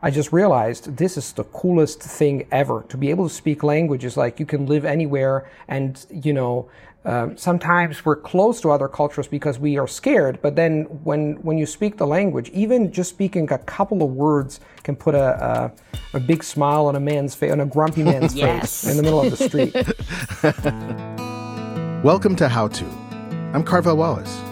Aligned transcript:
I 0.00 0.12
just 0.12 0.32
realized 0.32 0.96
this 0.96 1.16
is 1.16 1.32
the 1.32 1.42
coolest 1.44 2.00
thing 2.00 2.46
ever. 2.52 2.84
To 2.88 2.96
be 2.96 3.10
able 3.10 3.28
to 3.28 3.34
speak 3.34 3.64
languages 3.64 4.16
like 4.16 4.38
you 4.38 4.46
can 4.46 4.66
live 4.66 4.84
anywhere 4.84 5.50
and 5.66 6.04
you 6.10 6.32
know 6.32 6.70
um, 7.04 7.36
sometimes 7.36 8.04
we're 8.04 8.16
close 8.16 8.60
to 8.60 8.70
other 8.70 8.86
cultures 8.86 9.26
because 9.26 9.58
we 9.58 9.76
are 9.78 9.88
scared 9.88 10.40
but 10.42 10.56
then 10.56 10.84
when 11.04 11.34
when 11.42 11.56
you 11.58 11.64
speak 11.64 11.96
the 11.96 12.06
language 12.06 12.50
even 12.50 12.92
just 12.92 13.10
speaking 13.10 13.50
a 13.52 13.58
couple 13.58 14.02
of 14.02 14.10
words 14.10 14.60
can 14.82 14.94
put 14.94 15.14
a 15.14 15.72
a, 16.14 16.16
a 16.16 16.20
big 16.20 16.44
smile 16.44 16.86
on 16.86 16.96
a 16.96 17.00
man's 17.00 17.34
face 17.34 17.50
on 17.50 17.60
a 17.60 17.66
grumpy 17.66 18.02
man's 18.12 18.34
yes. 18.34 18.82
face 18.82 18.90
in 18.90 18.96
the 18.96 19.02
middle 19.02 19.20
of 19.20 19.36
the 19.36 19.48
street. 19.48 19.74
Welcome 22.04 22.36
to 22.36 22.48
how 22.48 22.68
to. 22.68 22.84
I'm 23.52 23.64
Carvell 23.64 23.96
Wallace 23.96 24.47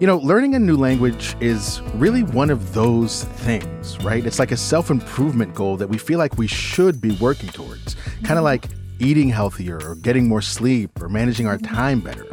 you 0.00 0.06
know, 0.06 0.16
learning 0.16 0.54
a 0.54 0.58
new 0.58 0.78
language 0.78 1.36
is 1.40 1.82
really 1.94 2.22
one 2.22 2.48
of 2.48 2.72
those 2.72 3.24
things, 3.24 4.02
right? 4.02 4.24
It's 4.24 4.38
like 4.38 4.50
a 4.50 4.56
self 4.56 4.90
improvement 4.90 5.54
goal 5.54 5.76
that 5.76 5.88
we 5.88 5.98
feel 5.98 6.18
like 6.18 6.38
we 6.38 6.46
should 6.46 7.02
be 7.02 7.10
working 7.16 7.50
towards, 7.50 7.96
kind 8.24 8.30
of 8.30 8.36
mm-hmm. 8.36 8.44
like 8.44 8.64
eating 8.98 9.28
healthier 9.28 9.78
or 9.84 9.96
getting 9.96 10.26
more 10.26 10.40
sleep 10.40 11.02
or 11.02 11.10
managing 11.10 11.46
our 11.46 11.58
mm-hmm. 11.58 11.74
time 11.74 12.00
better. 12.00 12.24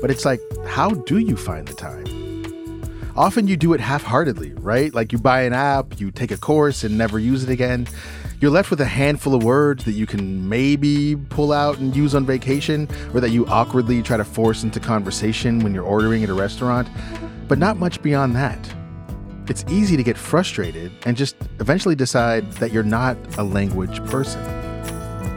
But 0.00 0.10
it's 0.10 0.24
like, 0.24 0.40
how 0.66 0.90
do 0.90 1.18
you 1.18 1.36
find 1.36 1.68
the 1.68 1.74
time? 1.74 2.04
Often 3.16 3.46
you 3.46 3.56
do 3.56 3.72
it 3.72 3.80
half 3.80 4.02
heartedly, 4.02 4.52
right? 4.54 4.92
Like 4.92 5.12
you 5.12 5.18
buy 5.18 5.42
an 5.42 5.52
app, 5.52 6.00
you 6.00 6.10
take 6.10 6.32
a 6.32 6.36
course 6.36 6.82
and 6.82 6.98
never 6.98 7.20
use 7.20 7.44
it 7.44 7.50
again. 7.50 7.86
You're 8.42 8.50
left 8.50 8.70
with 8.70 8.80
a 8.80 8.86
handful 8.86 9.36
of 9.36 9.44
words 9.44 9.84
that 9.84 9.92
you 9.92 10.04
can 10.04 10.48
maybe 10.48 11.14
pull 11.14 11.52
out 11.52 11.78
and 11.78 11.94
use 11.94 12.12
on 12.12 12.26
vacation, 12.26 12.88
or 13.14 13.20
that 13.20 13.30
you 13.30 13.46
awkwardly 13.46 14.02
try 14.02 14.16
to 14.16 14.24
force 14.24 14.64
into 14.64 14.80
conversation 14.80 15.60
when 15.60 15.72
you're 15.72 15.84
ordering 15.84 16.24
at 16.24 16.28
a 16.28 16.34
restaurant, 16.34 16.88
but 17.46 17.56
not 17.56 17.76
much 17.76 18.02
beyond 18.02 18.34
that. 18.34 18.58
It's 19.46 19.64
easy 19.68 19.96
to 19.96 20.02
get 20.02 20.18
frustrated 20.18 20.90
and 21.06 21.16
just 21.16 21.36
eventually 21.60 21.94
decide 21.94 22.50
that 22.54 22.72
you're 22.72 22.82
not 22.82 23.16
a 23.38 23.44
language 23.44 24.04
person. 24.06 24.42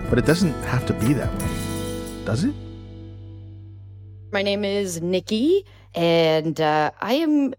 But 0.09 0.17
it 0.17 0.25
doesn't 0.25 0.53
have 0.63 0.87
to 0.87 0.93
be 0.93 1.13
that 1.13 1.31
way, 1.39 2.25
does 2.25 2.43
it? 2.43 2.55
My 4.31 4.41
name 4.41 4.65
is 4.65 4.99
Niky, 4.99 5.63
and 5.93 6.59
uh, 6.59 6.89
I 7.01 7.13
am 7.13 7.53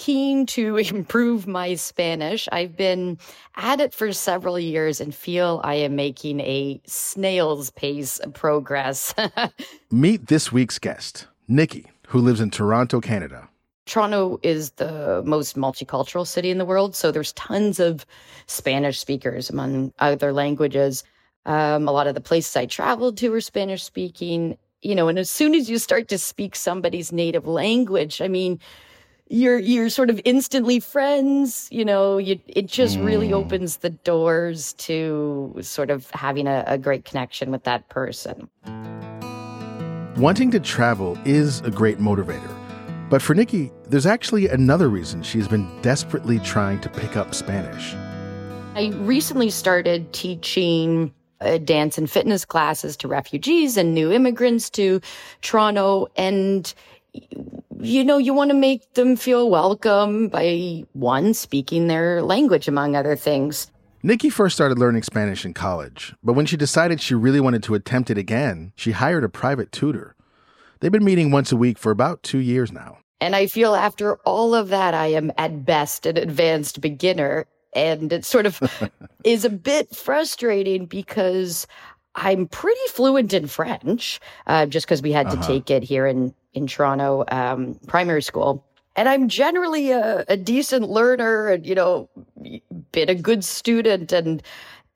keen 0.00 0.46
to 0.46 0.76
improve 0.94 1.46
my 1.46 1.74
Spanish. 1.74 2.48
I've 2.50 2.74
been 2.74 3.18
at 3.56 3.80
it 3.80 3.92
for 3.92 4.12
several 4.12 4.58
years 4.58 5.00
and 5.00 5.14
feel 5.14 5.60
I 5.62 5.74
am 5.74 5.94
making 5.94 6.40
a 6.40 6.80
snail's 6.86 7.70
pace 7.70 8.18
of 8.18 8.32
progress. 8.32 9.14
Meet 9.90 10.28
this 10.28 10.50
week's 10.50 10.78
guest, 10.78 11.26
Niky, 11.48 11.84
who 12.08 12.18
lives 12.18 12.40
in 12.40 12.50
Toronto, 12.50 13.00
Canada. 13.00 13.46
Toronto 13.84 14.40
is 14.42 14.70
the 14.72 15.22
most 15.26 15.56
multicultural 15.56 16.26
city 16.26 16.50
in 16.50 16.58
the 16.58 16.64
world, 16.64 16.94
so 16.94 17.10
there's 17.10 17.34
tons 17.34 17.78
of 17.78 18.06
Spanish 18.46 18.98
speakers 18.98 19.50
among 19.50 19.92
other 19.98 20.32
languages. 20.32 21.04
Um, 21.44 21.88
a 21.88 21.92
lot 21.92 22.06
of 22.06 22.14
the 22.14 22.20
places 22.20 22.56
I 22.56 22.66
traveled 22.66 23.18
to 23.18 23.28
were 23.30 23.40
Spanish 23.40 23.82
speaking, 23.82 24.56
you 24.80 24.94
know, 24.94 25.08
and 25.08 25.18
as 25.18 25.28
soon 25.28 25.54
as 25.54 25.68
you 25.68 25.76
start 25.78 26.08
to 26.08 26.18
speak 26.18 26.56
somebody's 26.56 27.12
native 27.12 27.46
language, 27.46 28.22
I 28.22 28.28
mean, 28.28 28.60
you're 29.30 29.60
you're 29.60 29.88
sort 29.88 30.10
of 30.10 30.20
instantly 30.24 30.80
friends 30.80 31.68
you 31.70 31.84
know 31.84 32.18
you, 32.18 32.38
it 32.48 32.66
just 32.66 32.98
mm. 32.98 33.06
really 33.06 33.32
opens 33.32 33.76
the 33.76 33.90
doors 33.90 34.72
to 34.74 35.56
sort 35.60 35.88
of 35.88 36.10
having 36.10 36.48
a, 36.48 36.64
a 36.66 36.76
great 36.76 37.04
connection 37.04 37.50
with 37.52 37.62
that 37.62 37.88
person. 37.88 38.50
Wanting 40.16 40.50
to 40.50 40.60
travel 40.60 41.16
is 41.24 41.60
a 41.60 41.70
great 41.70 41.98
motivator. 41.98 42.54
But 43.08 43.22
for 43.22 43.34
Niky 43.34 43.70
there's 43.88 44.06
actually 44.06 44.48
another 44.48 44.88
reason 44.88 45.22
she's 45.22 45.46
been 45.46 45.80
desperately 45.80 46.40
trying 46.40 46.80
to 46.80 46.88
pick 46.88 47.16
up 47.16 47.32
spanish. 47.32 47.94
I 48.74 48.92
recently 48.98 49.50
started 49.50 50.12
teaching 50.12 51.14
uh, 51.40 51.58
dance 51.58 51.96
and 51.98 52.10
fitness 52.10 52.44
classes 52.44 52.96
to 52.98 53.08
refugees 53.08 53.76
and 53.76 53.94
new 53.94 54.10
immigrants 54.10 54.68
to 54.70 55.00
toronto 55.40 56.08
and 56.16 56.74
you 57.80 58.04
know, 58.04 58.18
you 58.18 58.34
want 58.34 58.50
to 58.50 58.56
make 58.56 58.94
them 58.94 59.16
feel 59.16 59.50
welcome 59.50 60.28
by 60.28 60.84
one, 60.92 61.34
speaking 61.34 61.86
their 61.86 62.22
language, 62.22 62.68
among 62.68 62.96
other 62.96 63.16
things. 63.16 63.70
Niky 64.02 64.30
first 64.30 64.54
started 64.54 64.78
learning 64.78 65.02
Spanish 65.02 65.44
in 65.44 65.52
college, 65.52 66.14
but 66.22 66.32
when 66.32 66.46
she 66.46 66.56
decided 66.56 67.00
she 67.00 67.14
really 67.14 67.40
wanted 67.40 67.62
to 67.64 67.74
attempt 67.74 68.10
it 68.10 68.16
again, 68.16 68.72
she 68.74 68.92
hired 68.92 69.24
a 69.24 69.28
private 69.28 69.72
tutor. 69.72 70.16
They've 70.80 70.90
been 70.90 71.04
meeting 71.04 71.30
once 71.30 71.52
a 71.52 71.56
week 71.56 71.76
for 71.76 71.92
about 71.92 72.22
two 72.22 72.38
years 72.38 72.72
now. 72.72 72.98
And 73.20 73.36
I 73.36 73.46
feel 73.46 73.74
after 73.74 74.16
all 74.24 74.54
of 74.54 74.68
that, 74.68 74.94
I 74.94 75.08
am 75.08 75.30
at 75.36 75.66
best 75.66 76.06
an 76.06 76.16
advanced 76.16 76.80
beginner. 76.80 77.46
And 77.74 78.10
it 78.12 78.24
sort 78.24 78.46
of 78.46 78.60
is 79.24 79.44
a 79.44 79.50
bit 79.50 79.94
frustrating 79.94 80.86
because 80.86 81.66
I'm 82.14 82.48
pretty 82.48 82.80
fluent 82.88 83.34
in 83.34 83.46
French, 83.46 84.20
uh, 84.46 84.66
just 84.66 84.86
because 84.86 85.02
we 85.02 85.12
had 85.12 85.26
uh-huh. 85.26 85.42
to 85.42 85.46
take 85.46 85.70
it 85.70 85.82
here 85.82 86.06
in 86.06 86.34
in 86.54 86.66
Toronto 86.66 87.24
um, 87.28 87.78
primary 87.86 88.22
school. 88.22 88.64
And 88.96 89.08
I'm 89.08 89.28
generally 89.28 89.92
a, 89.92 90.24
a 90.28 90.36
decent 90.36 90.90
learner 90.90 91.48
and, 91.48 91.64
you 91.64 91.74
know, 91.74 92.08
been 92.92 93.08
a 93.08 93.14
good 93.14 93.44
student. 93.44 94.12
And 94.12 94.42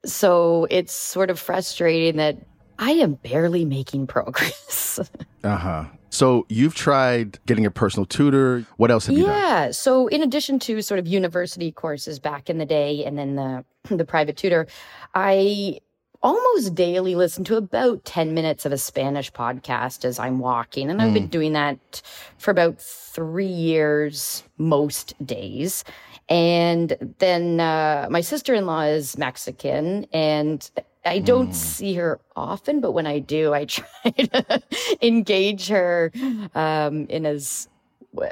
so 0.05 0.67
it's 0.69 0.93
sort 0.93 1.29
of 1.29 1.39
frustrating 1.39 2.17
that 2.17 2.37
I 2.77 2.91
am 2.91 3.13
barely 3.15 3.65
making 3.65 4.07
progress. 4.15 4.99
uh 5.43 5.57
huh. 5.57 5.85
So 6.09 6.45
you've 6.47 6.75
tried 6.75 7.39
getting 7.45 7.65
a 7.65 7.71
personal 7.71 8.05
tutor. 8.05 8.65
What 8.77 8.89
else 8.89 9.05
have 9.07 9.17
you 9.17 9.25
yeah, 9.25 9.31
done? 9.31 9.41
Yeah. 9.41 9.71
So 9.71 10.07
in 10.07 10.21
addition 10.21 10.59
to 10.59 10.81
sort 10.81 10.99
of 10.99 11.07
university 11.07 11.73
courses 11.73 12.19
back 12.19 12.49
in 12.49 12.57
the 12.57 12.65
day 12.65 13.03
and 13.03 13.17
then 13.17 13.35
the 13.35 13.65
the 13.95 14.05
private 14.05 14.37
tutor, 14.37 14.67
I 15.13 15.79
almost 16.25 16.73
daily 16.73 17.13
listen 17.13 17.43
to 17.43 17.55
about 17.55 18.03
10 18.03 18.33
minutes 18.33 18.65
of 18.65 18.71
a 18.71 18.79
Spanish 18.79 19.31
podcast 19.31 20.03
as 20.03 20.17
I'm 20.17 20.39
walking. 20.39 20.89
And 20.89 20.99
I've 20.99 21.13
been 21.13 21.25
hmm. 21.25 21.29
doing 21.29 21.53
that 21.53 22.01
for 22.39 22.49
about 22.49 22.81
three 22.81 23.45
years, 23.45 24.43
most 24.57 25.13
days. 25.23 25.83
And 26.27 27.15
then 27.19 27.59
uh, 27.59 28.07
my 28.09 28.21
sister 28.21 28.55
in 28.55 28.65
law 28.65 28.81
is 28.81 29.19
Mexican, 29.19 30.07
and 30.11 30.67
I 31.05 31.19
don't 31.19 31.49
mm. 31.49 31.53
see 31.53 31.93
her 31.93 32.19
often, 32.35 32.81
but 32.81 32.93
when 32.93 33.05
I 33.05 33.19
do, 33.19 33.53
I 33.53 33.65
try 33.65 34.09
to 34.09 34.63
engage 35.03 35.67
her 35.67 36.11
um, 36.55 37.05
in 37.09 37.27
as 37.27 37.69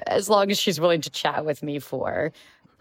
as 0.08 0.30
long 0.30 0.50
as 0.50 0.58
she's 0.58 0.80
willing 0.80 1.02
to 1.02 1.12
chat 1.12 1.46
with 1.46 1.62
me 1.62 1.78
for. 1.78 2.32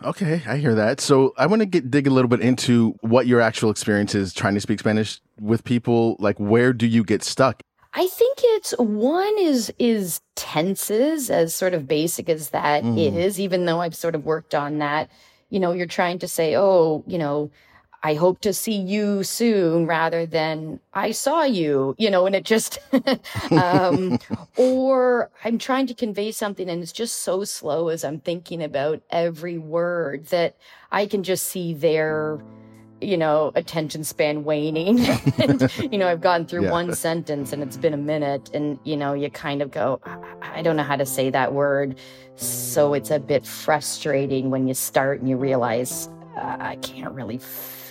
Okay, 0.05 0.43
I 0.47 0.57
hear 0.57 0.75
that. 0.75 1.01
So 1.01 1.33
I 1.37 1.47
want 1.47 1.61
to 1.61 1.67
get 1.67 1.91
dig 1.91 2.07
a 2.07 2.11
little 2.11 2.29
bit 2.29 2.41
into 2.41 2.97
what 3.01 3.27
your 3.27 3.41
actual 3.41 3.71
experience 3.71 4.15
is 4.15 4.33
trying 4.33 4.55
to 4.55 4.61
speak 4.61 4.81
Spanish 4.81 5.21
with 5.41 5.65
people. 5.65 6.17
Like, 6.19 6.39
where 6.39 6.73
do 6.73 6.87
you 6.87 7.05
get 7.05 7.23
stuck? 7.23 7.63
I 7.95 8.07
think 8.07 8.39
it's 8.43 8.73
one 8.79 9.35
is 9.39 9.73
is 9.79 10.21
tenses 10.35 11.31
as 11.31 11.55
sort 11.55 11.75
of 11.75 11.87
basic 11.87 12.29
as 12.29 12.51
that 12.51 12.85
mm. 12.85 13.15
is. 13.17 13.39
Even 13.39 13.67
though 13.67 13.81
I've 13.81 13.95
sort 13.95 14.15
of 14.15 14.25
worked 14.25 14.55
on 14.55 14.79
that, 14.79 15.11
you 15.51 15.61
know, 15.61 15.73
you're 15.73 15.87
trying 15.87 16.19
to 16.21 16.29
say, 16.29 16.57
oh, 16.57 17.05
you 17.07 17.19
know, 17.19 17.51
I 18.05 18.15
hope 18.15 18.41
to 18.41 18.53
see 18.53 18.77
you 18.77 19.23
soon 19.23 19.87
rather 19.87 20.27
than 20.27 20.81
I 20.93 21.13
saw 21.13 21.45
you, 21.45 21.95
you 21.99 22.11
know, 22.11 22.27
and 22.27 22.35
it 22.35 22.45
just, 22.45 22.79
um, 23.53 24.19
or 24.57 25.31
I'm 25.45 25.57
trying 25.59 25.87
to 25.87 25.95
convey 25.95 26.33
something 26.33 26.69
and 26.69 26.83
it's 26.83 26.91
just 26.91 27.23
so 27.23 27.45
slow 27.45 27.89
as 27.89 28.05
I'm 28.05 28.19
thinking 28.19 28.63
about 28.63 29.03
every 29.11 29.57
word 29.57 30.27
that 30.27 30.57
I 30.91 31.07
can 31.07 31.23
just 31.23 31.47
see 31.47 31.75
their, 31.75 32.43
you 33.01 33.17
know, 33.17 33.53
attention 33.55 34.03
span 34.03 34.43
waning. 34.43 34.99
and, 35.39 35.73
you 35.79 35.97
know, 35.97 36.09
I've 36.09 36.21
gone 36.21 36.45
through 36.45 36.65
yeah. 36.65 36.73
one 36.73 36.95
sentence 36.97 37.53
and 37.53 37.63
it's 37.63 37.77
been 37.77 37.95
a 37.95 37.99
minute 37.99 38.51
and, 38.53 38.81
you 38.83 38.97
know, 38.97 39.13
you 39.13 39.31
kind 39.31 39.63
of 39.63 39.71
go, 39.71 40.01
I 40.43 40.61
don't 40.63 40.75
know 40.75 40.83
how 40.83 40.97
to 40.97 41.07
say 41.07 41.31
that 41.31 41.53
word. 41.53 41.97
So 42.35 42.95
it's 42.95 43.13
a 43.13 43.21
bit 43.21 43.47
frustrating 43.47 44.51
when 44.51 44.67
you 44.67 44.75
start 44.75 45.21
and 45.21 45.29
you 45.29 45.37
realize 45.37 46.09
uh, 46.37 46.57
I 46.59 46.77
can't 46.77 47.13
really 47.15 47.39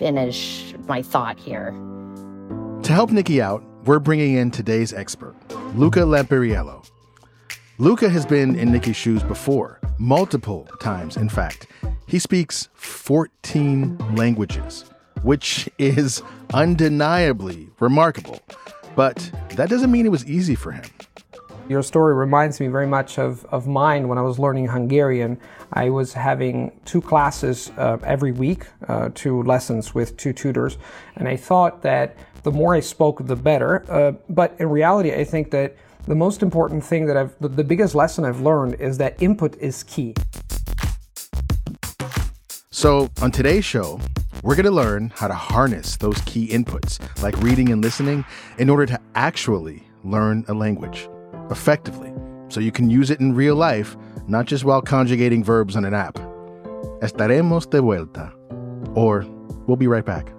finish 0.01 0.73
my 0.87 0.99
thought 0.99 1.37
here. 1.37 1.69
To 2.81 2.91
help 2.91 3.11
Niky 3.11 3.39
out, 3.39 3.63
we're 3.85 3.99
bringing 3.99 4.33
in 4.35 4.49
today's 4.49 4.93
expert, 4.93 5.35
Luca 5.75 5.99
Lampariello. 5.99 6.83
Luca 7.77 8.09
has 8.09 8.25
been 8.25 8.55
in 8.55 8.71
Niky's 8.71 8.95
shoes 8.95 9.21
before, 9.21 9.79
multiple 9.99 10.67
times, 10.79 11.17
in 11.17 11.29
fact. 11.29 11.67
He 12.07 12.17
speaks 12.17 12.67
14 12.73 14.15
languages, 14.15 14.85
which 15.21 15.69
is 15.77 16.23
undeniably 16.51 17.69
remarkable. 17.79 18.39
But 18.95 19.31
that 19.55 19.69
doesn't 19.69 19.91
mean 19.91 20.07
it 20.07 20.11
was 20.11 20.25
easy 20.25 20.55
for 20.55 20.71
him. 20.71 20.85
Your 21.71 21.83
story 21.83 22.13
reminds 22.13 22.59
me 22.59 22.67
very 22.67 22.85
much 22.85 23.17
of, 23.17 23.45
of 23.45 23.65
mine 23.65 24.09
when 24.09 24.17
I 24.17 24.21
was 24.23 24.37
learning 24.37 24.67
Hungarian. 24.67 25.39
I 25.71 25.89
was 25.89 26.11
having 26.11 26.77
two 26.83 26.99
classes 26.99 27.71
uh, 27.77 27.97
every 28.03 28.33
week, 28.33 28.65
uh, 28.89 29.11
two 29.15 29.41
lessons 29.43 29.95
with 29.95 30.17
two 30.17 30.33
tutors, 30.33 30.77
and 31.15 31.29
I 31.29 31.37
thought 31.37 31.81
that 31.83 32.17
the 32.43 32.51
more 32.51 32.75
I 32.75 32.81
spoke, 32.81 33.25
the 33.25 33.37
better. 33.37 33.89
Uh, 33.89 34.11
but 34.27 34.53
in 34.59 34.67
reality, 34.67 35.13
I 35.13 35.23
think 35.23 35.49
that 35.51 35.77
the 36.07 36.13
most 36.13 36.43
important 36.43 36.83
thing 36.83 37.05
that 37.05 37.15
I've, 37.15 37.33
the, 37.39 37.47
the 37.47 37.63
biggest 37.63 37.95
lesson 37.95 38.25
I've 38.25 38.41
learned 38.41 38.73
is 38.73 38.97
that 38.97 39.23
input 39.23 39.55
is 39.55 39.83
key. 39.83 40.13
So, 42.69 43.09
on 43.21 43.31
today's 43.31 43.63
show, 43.63 43.97
we're 44.43 44.55
going 44.55 44.65
to 44.65 44.71
learn 44.71 45.13
how 45.15 45.29
to 45.29 45.35
harness 45.35 45.95
those 45.95 46.19
key 46.25 46.49
inputs, 46.49 46.99
like 47.23 47.37
reading 47.37 47.69
and 47.69 47.81
listening, 47.81 48.25
in 48.57 48.69
order 48.69 48.85
to 48.87 48.99
actually 49.15 49.83
learn 50.03 50.43
a 50.49 50.53
language 50.53 51.07
effectively 51.51 52.11
so 52.51 52.59
you 52.59 52.71
can 52.71 52.89
use 52.89 53.09
it 53.09 53.19
in 53.19 53.33
real 53.33 53.55
life, 53.55 53.95
not 54.27 54.45
just 54.45 54.63
while 54.63 54.81
conjugating 54.81 55.43
verbs 55.43 55.75
on 55.75 55.85
an 55.85 55.93
app. 55.93 56.15
Estaremos 57.01 57.69
de 57.69 57.81
vuelta. 57.81 58.33
Or 58.93 59.25
we'll 59.67 59.77
be 59.77 59.87
right 59.87 60.05
back. 60.05 60.33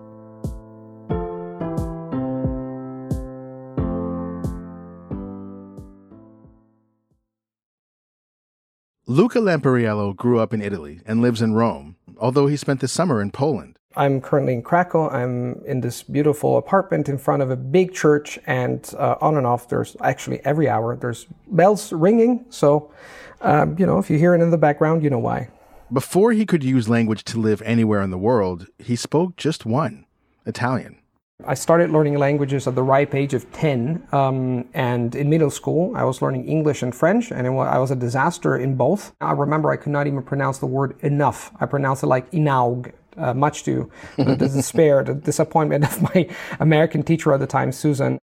Luca 9.07 9.41
Lampariello 9.41 10.17
grew 10.17 10.39
up 10.39 10.55
in 10.55 10.63
Italy 10.63 11.01
and 11.05 11.21
lives 11.21 11.43
in 11.43 11.55
Rome, 11.55 11.97
although 12.19 12.47
he 12.47 12.57
spent 12.57 12.81
the 12.81 12.89
summer 12.89 13.21
in 13.21 13.31
Poland. 13.31 13.79
I'm 13.97 14.21
currently 14.21 14.55
in 14.55 14.63
Krakow. 14.63 15.09
I'm 15.11 15.63
in 15.65 15.81
this 15.81 16.03
beautiful 16.03 16.57
apartment 16.57 17.09
in 17.09 17.19
front 17.19 17.43
of 17.43 17.51
a 17.51 17.57
big 17.57 17.93
church, 17.93 18.39
and 18.47 18.93
uh, 18.99 19.17
on 19.21 19.37
and 19.37 19.47
off, 19.47 19.69
there's 19.69 19.97
actually 20.01 20.45
every 20.45 20.69
hour 20.69 20.97
there's 20.97 21.27
bells 21.49 21.93
ringing. 21.93 22.45
So, 22.51 22.93
um, 23.41 23.77
you 23.79 23.87
know, 23.87 23.99
if 23.99 24.11
you 24.11 24.19
hear 24.19 24.35
it 24.35 24.41
in 24.41 24.51
the 24.51 24.59
background, 24.59 25.03
you 25.03 25.11
know 25.11 25.19
why. 25.19 25.49
Before 25.93 26.33
he 26.33 26.47
could 26.47 26.65
use 26.65 26.89
language 26.89 27.25
to 27.25 27.39
live 27.39 27.61
anywhere 27.63 28.01
in 28.01 28.11
the 28.11 28.19
world, 28.19 28.67
he 28.79 28.97
spoke 28.97 29.37
just 29.37 29.67
one 29.67 30.07
Italian. 30.47 30.99
I 31.47 31.55
started 31.55 31.91
learning 31.91 32.19
languages 32.19 32.69
at 32.69 32.75
the 32.75 32.83
ripe 32.83 33.15
age 33.15 33.35
of 33.35 33.51
10. 33.53 34.07
Um, 34.13 34.69
and 34.75 35.15
in 35.15 35.29
middle 35.29 35.51
school, 35.51 35.93
I 35.97 36.05
was 36.05 36.23
learning 36.23 36.49
English 36.49 36.83
and 36.83 36.95
French, 36.95 37.33
and 37.33 37.47
I 37.47 37.79
was 37.79 37.91
a 37.91 37.97
disaster 37.97 38.57
in 38.57 38.77
both. 38.77 39.13
I 39.21 39.33
remember 39.33 39.71
I 39.71 39.77
could 39.77 39.93
not 39.93 40.07
even 40.07 40.23
pronounce 40.23 40.59
the 40.59 40.67
word 40.67 40.97
enough. 41.01 41.51
I 41.61 41.67
pronounced 41.67 42.05
it 42.05 42.07
like 42.07 42.31
inaug, 42.31 42.93
uh, 43.17 43.35
much 43.35 43.65
to 43.65 43.91
the 44.17 44.37
despair, 44.37 45.03
the 45.05 45.15
disappointment 45.15 45.85
of 45.85 46.03
my 46.03 46.29
American 46.61 47.03
teacher 47.03 47.33
at 47.33 47.41
the 47.41 47.47
time, 47.47 47.73
Susan. 47.73 48.19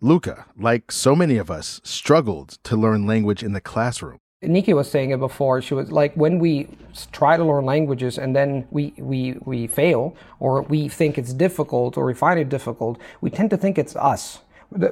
Luca, 0.00 0.46
like 0.56 0.90
so 0.90 1.14
many 1.14 1.36
of 1.36 1.50
us, 1.50 1.80
struggled 1.84 2.58
to 2.64 2.76
learn 2.76 3.06
language 3.06 3.42
in 3.42 3.52
the 3.52 3.60
classroom. 3.60 4.18
Niky 4.42 4.74
was 4.74 4.90
saying 4.90 5.10
it 5.10 5.20
before. 5.20 5.62
She 5.62 5.74
was 5.74 5.92
like, 5.92 6.12
when 6.14 6.40
we 6.40 6.68
try 7.12 7.36
to 7.36 7.44
learn 7.44 7.64
languages 7.64 8.18
and 8.18 8.34
then 8.34 8.66
we, 8.70 8.92
we, 8.98 9.36
we 9.44 9.68
fail, 9.68 10.16
or 10.40 10.62
we 10.62 10.88
think 10.88 11.16
it's 11.16 11.32
difficult, 11.32 11.96
or 11.96 12.04
we 12.04 12.14
find 12.14 12.40
it 12.40 12.48
difficult, 12.48 12.98
we 13.20 13.30
tend 13.30 13.50
to 13.50 13.56
think 13.56 13.78
it's 13.78 13.94
us. 13.94 14.40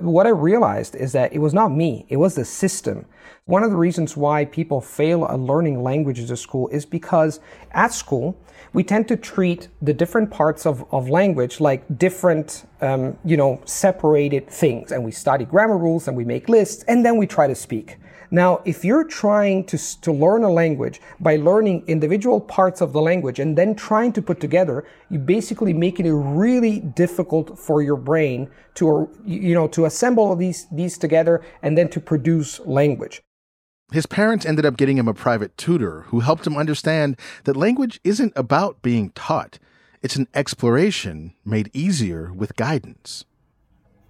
What 0.00 0.26
I 0.26 0.30
realized 0.30 0.94
is 0.94 1.12
that 1.12 1.32
it 1.32 1.38
was 1.38 1.54
not 1.54 1.68
me, 1.70 2.06
it 2.08 2.16
was 2.16 2.34
the 2.34 2.44
system. 2.44 3.06
One 3.46 3.64
of 3.64 3.70
the 3.70 3.76
reasons 3.76 4.16
why 4.16 4.44
people 4.44 4.80
fail 4.80 5.24
at 5.24 5.38
learning 5.38 5.82
languages 5.82 6.30
at 6.30 6.38
school 6.38 6.68
is 6.68 6.86
because 6.86 7.40
at 7.72 7.92
school, 7.92 8.36
we 8.72 8.84
tend 8.84 9.08
to 9.08 9.16
treat 9.16 9.68
the 9.82 9.92
different 9.92 10.30
parts 10.30 10.66
of, 10.66 10.84
of 10.92 11.08
language 11.08 11.60
like 11.60 11.98
different, 11.98 12.64
um, 12.80 13.18
you 13.24 13.36
know, 13.36 13.60
separated 13.64 14.48
things. 14.48 14.92
And 14.92 15.04
we 15.04 15.10
study 15.10 15.44
grammar 15.44 15.78
rules 15.78 16.06
and 16.06 16.16
we 16.16 16.24
make 16.24 16.48
lists 16.48 16.84
and 16.84 17.04
then 17.04 17.16
we 17.16 17.26
try 17.26 17.46
to 17.46 17.54
speak. 17.54 17.96
Now, 18.32 18.62
if 18.64 18.84
you're 18.84 19.04
trying 19.04 19.64
to, 19.64 20.00
to 20.02 20.12
learn 20.12 20.44
a 20.44 20.50
language 20.50 21.00
by 21.18 21.36
learning 21.36 21.84
individual 21.88 22.40
parts 22.40 22.80
of 22.80 22.92
the 22.92 23.00
language 23.00 23.40
and 23.40 23.58
then 23.58 23.74
trying 23.74 24.12
to 24.12 24.22
put 24.22 24.38
together, 24.40 24.84
you're 25.10 25.20
basically 25.20 25.72
making 25.72 26.06
it 26.06 26.12
really 26.12 26.78
difficult 26.80 27.58
for 27.58 27.82
your 27.82 27.96
brain 27.96 28.48
to, 28.74 29.10
you 29.24 29.52
know, 29.52 29.66
to 29.68 29.84
assemble 29.84 30.36
these, 30.36 30.68
these 30.70 30.96
together 30.96 31.42
and 31.62 31.76
then 31.76 31.88
to 31.88 32.00
produce 32.00 32.60
language. 32.60 33.20
His 33.92 34.06
parents 34.06 34.46
ended 34.46 34.64
up 34.64 34.76
getting 34.76 34.98
him 34.98 35.08
a 35.08 35.14
private 35.14 35.56
tutor 35.56 36.02
who 36.02 36.20
helped 36.20 36.46
him 36.46 36.56
understand 36.56 37.18
that 37.42 37.56
language 37.56 37.98
isn't 38.04 38.32
about 38.36 38.80
being 38.82 39.10
taught. 39.10 39.58
It's 40.02 40.14
an 40.14 40.28
exploration 40.32 41.34
made 41.44 41.68
easier 41.72 42.32
with 42.32 42.54
guidance. 42.54 43.24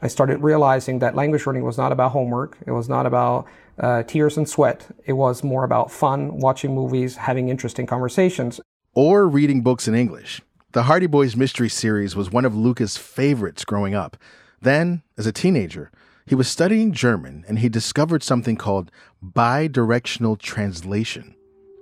I 0.02 0.08
started 0.08 0.42
realizing 0.42 0.98
that 1.00 1.14
language 1.14 1.46
learning 1.46 1.64
was 1.64 1.76
not 1.76 1.92
about 1.92 2.12
homework. 2.12 2.58
It 2.66 2.72
was 2.72 2.88
not 2.88 3.06
about 3.06 3.46
uh, 3.80 4.02
tears 4.04 4.36
and 4.36 4.48
sweat. 4.48 4.86
It 5.06 5.14
was 5.14 5.42
more 5.42 5.64
about 5.64 5.90
fun, 5.90 6.38
watching 6.38 6.74
movies, 6.74 7.16
having 7.16 7.48
interesting 7.48 7.86
conversations. 7.86 8.60
Or 8.94 9.26
reading 9.26 9.62
books 9.62 9.88
in 9.88 9.94
English. 9.94 10.40
The 10.72 10.84
Hardy 10.84 11.06
Boys 11.06 11.34
Mystery 11.34 11.68
Series 11.68 12.14
was 12.14 12.30
one 12.30 12.44
of 12.44 12.54
Luca's 12.54 12.96
favorites 12.96 13.64
growing 13.64 13.94
up. 13.94 14.16
Then, 14.60 15.02
as 15.18 15.26
a 15.26 15.32
teenager, 15.32 15.90
he 16.26 16.34
was 16.34 16.46
studying 16.46 16.92
German 16.92 17.44
and 17.48 17.58
he 17.58 17.68
discovered 17.68 18.22
something 18.22 18.56
called 18.56 18.90
bidirectional 19.24 20.38
translation, 20.38 21.34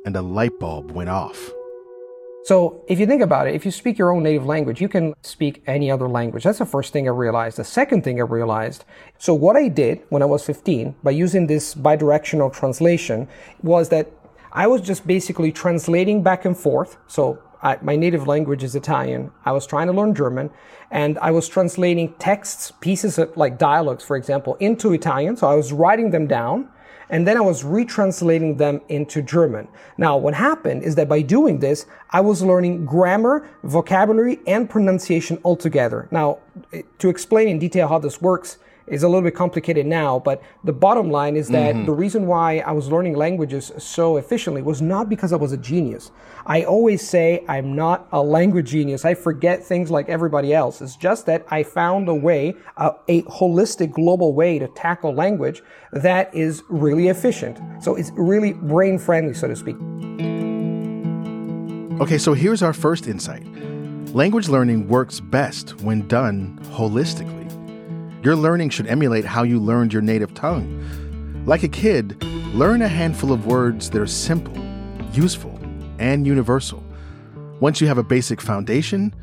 and 0.07 0.17
a 0.17 0.23
light 0.23 0.59
bulb 0.59 0.93
went 0.93 1.11
off. 1.11 1.51
So, 2.49 2.83
if 2.89 2.99
you 2.99 3.05
think 3.05 3.21
about 3.21 3.47
it, 3.47 3.55
if 3.55 3.67
you 3.67 3.71
speak 3.71 3.99
your 3.99 4.11
own 4.11 4.23
native 4.23 4.47
language, 4.47 4.81
you 4.81 4.89
can 4.89 5.13
speak 5.21 5.63
any 5.67 5.91
other 5.91 6.09
language. 6.09 6.45
That's 6.45 6.61
the 6.61 6.65
first 6.65 6.95
thing 6.95 7.07
I 7.07 7.11
realized. 7.11 7.59
The 7.59 7.65
second 7.65 8.05
thing 8.05 8.19
I 8.23 8.25
realized, 8.25 8.87
so 9.19 9.35
what 9.35 9.55
I 9.55 9.69
did 9.69 10.01
when 10.09 10.23
I 10.23 10.25
was 10.25 10.47
15 10.47 10.95
by 11.03 11.11
using 11.11 11.47
this 11.47 11.75
bidirectional 11.75 12.51
translation 12.51 13.29
was 13.63 13.91
that 13.91 14.11
I 14.51 14.67
was 14.67 14.81
just 14.81 15.07
basically 15.07 15.53
translating 15.53 16.23
back 16.23 16.47
and 16.47 16.57
forth. 16.57 16.97
So, 17.07 17.39
I, 17.63 17.77
my 17.83 17.97
native 17.97 18.27
language 18.27 18.65
is 18.65 18.75
Italian. 18.75 19.31
I 19.45 19.53
was 19.53 19.67
trying 19.67 19.89
to 19.89 19.93
learn 19.93 20.15
German 20.15 20.49
and 20.91 21.19
I 21.19 21.33
was 21.33 21.49
translating 21.49 22.15
texts, 22.15 22.73
pieces 22.81 23.19
of 23.19 23.37
like 23.37 23.59
dialogues, 23.59 24.05
for 24.05 24.17
example, 24.17 24.55
into 24.59 24.95
Italian. 24.95 25.37
So 25.37 25.49
I 25.49 25.55
was 25.55 25.71
writing 25.71 26.13
them 26.13 26.27
down 26.27 26.71
and 27.11 27.27
then 27.27 27.37
I 27.37 27.41
was 27.41 27.63
retranslating 27.63 28.59
them 28.59 28.81
into 28.89 29.23
German. 29.23 29.69
Now, 29.97 30.17
what 30.17 30.35
happened 30.35 30.83
is 30.83 30.95
that 30.97 31.09
by 31.09 31.23
doing 31.23 31.59
this, 31.59 31.87
I 32.11 32.21
was 32.21 32.43
learning 32.43 32.85
grammar, 32.85 33.49
vocabulary, 33.63 34.41
and 34.47 34.69
pronunciation 34.69 35.39
altogether. 35.45 36.09
Now, 36.11 36.39
eh, 36.73 36.83
to 36.99 37.09
explain 37.09 37.49
in 37.49 37.59
detail 37.59 37.89
how 37.89 37.99
this 37.99 38.21
works, 38.21 38.59
is 38.91 39.03
a 39.03 39.09
little 39.09 39.23
bit 39.23 39.35
complicated 39.35 39.87
now, 39.87 40.19
but 40.19 40.43
the 40.65 40.73
bottom 40.73 41.11
line 41.11 41.37
is 41.37 41.49
that 41.49 41.75
mm-hmm. 41.75 41.87
the 41.87 41.93
reason 41.93 42.27
why 42.27 42.59
I 42.59 42.73
was 42.73 42.89
learning 42.89 43.15
languages 43.15 43.73
so 43.79 44.17
efficiently 44.17 44.63
was 44.63 44.83
not 44.83 45.09
because 45.09 45.33
I 45.33 45.37
was 45.37 45.53
a 45.53 45.57
genius. 45.57 46.11
I 46.47 46.65
always 46.65 47.07
say 47.07 47.45
I'm 47.49 47.75
not 47.75 48.09
a 48.13 48.23
language 48.23 48.71
genius. 48.71 49.05
I 49.05 49.15
forget 49.15 49.65
things 49.65 49.91
like 49.91 50.09
everybody 50.09 50.55
else. 50.55 50.81
It's 50.81 50.97
just 50.97 51.27
that 51.27 51.47
I 51.49 51.63
found 51.63 52.09
a 52.09 52.15
way, 52.15 52.55
a, 52.77 52.93
a 53.09 53.23
holistic 53.23 53.93
global 53.93 54.35
way 54.35 54.59
to 54.59 54.69
tackle 54.69 55.15
language 55.15 55.63
that 55.93 56.35
is 56.35 56.63
really 56.69 57.09
efficient. 57.09 57.59
So 57.83 57.95
it's 57.95 58.11
really 58.15 58.53
brain 58.53 58.99
friendly, 58.99 59.35
so 59.35 59.49
to 59.49 59.57
speak. 59.57 59.77
Okay, 62.01 62.19
so 62.19 62.33
here's 62.33 62.63
our 62.63 62.73
first 62.73 63.09
insight. 63.09 63.45
Language 64.15 64.49
learning 64.49 64.89
works 64.89 65.21
best 65.21 65.81
when 65.83 66.07
done 66.09 66.59
holistically. 66.73 67.38
Your 68.23 68.35
learning 68.35 68.71
should 68.71 68.89
emulate 68.89 69.25
how 69.25 69.45
you 69.45 69.61
learned 69.61 69.93
your 69.93 70.03
native 70.03 70.35
tongue. 70.35 71.45
Like 71.47 71.63
a 71.63 71.69
kid, 71.69 72.23
learn 72.53 72.83
a 72.83 72.89
handful 72.89 73.33
of 73.33 73.47
words 73.47 73.91
that 73.91 74.03
are 74.03 74.07
simple, 74.07 74.57
useful, 75.13 75.59
and 75.99 76.27
universal. 76.27 76.83
Once 77.61 77.81
you 77.81 77.87
have 77.87 77.99
a 77.99 78.03
basic 78.03 78.41
foundation, 78.41 79.15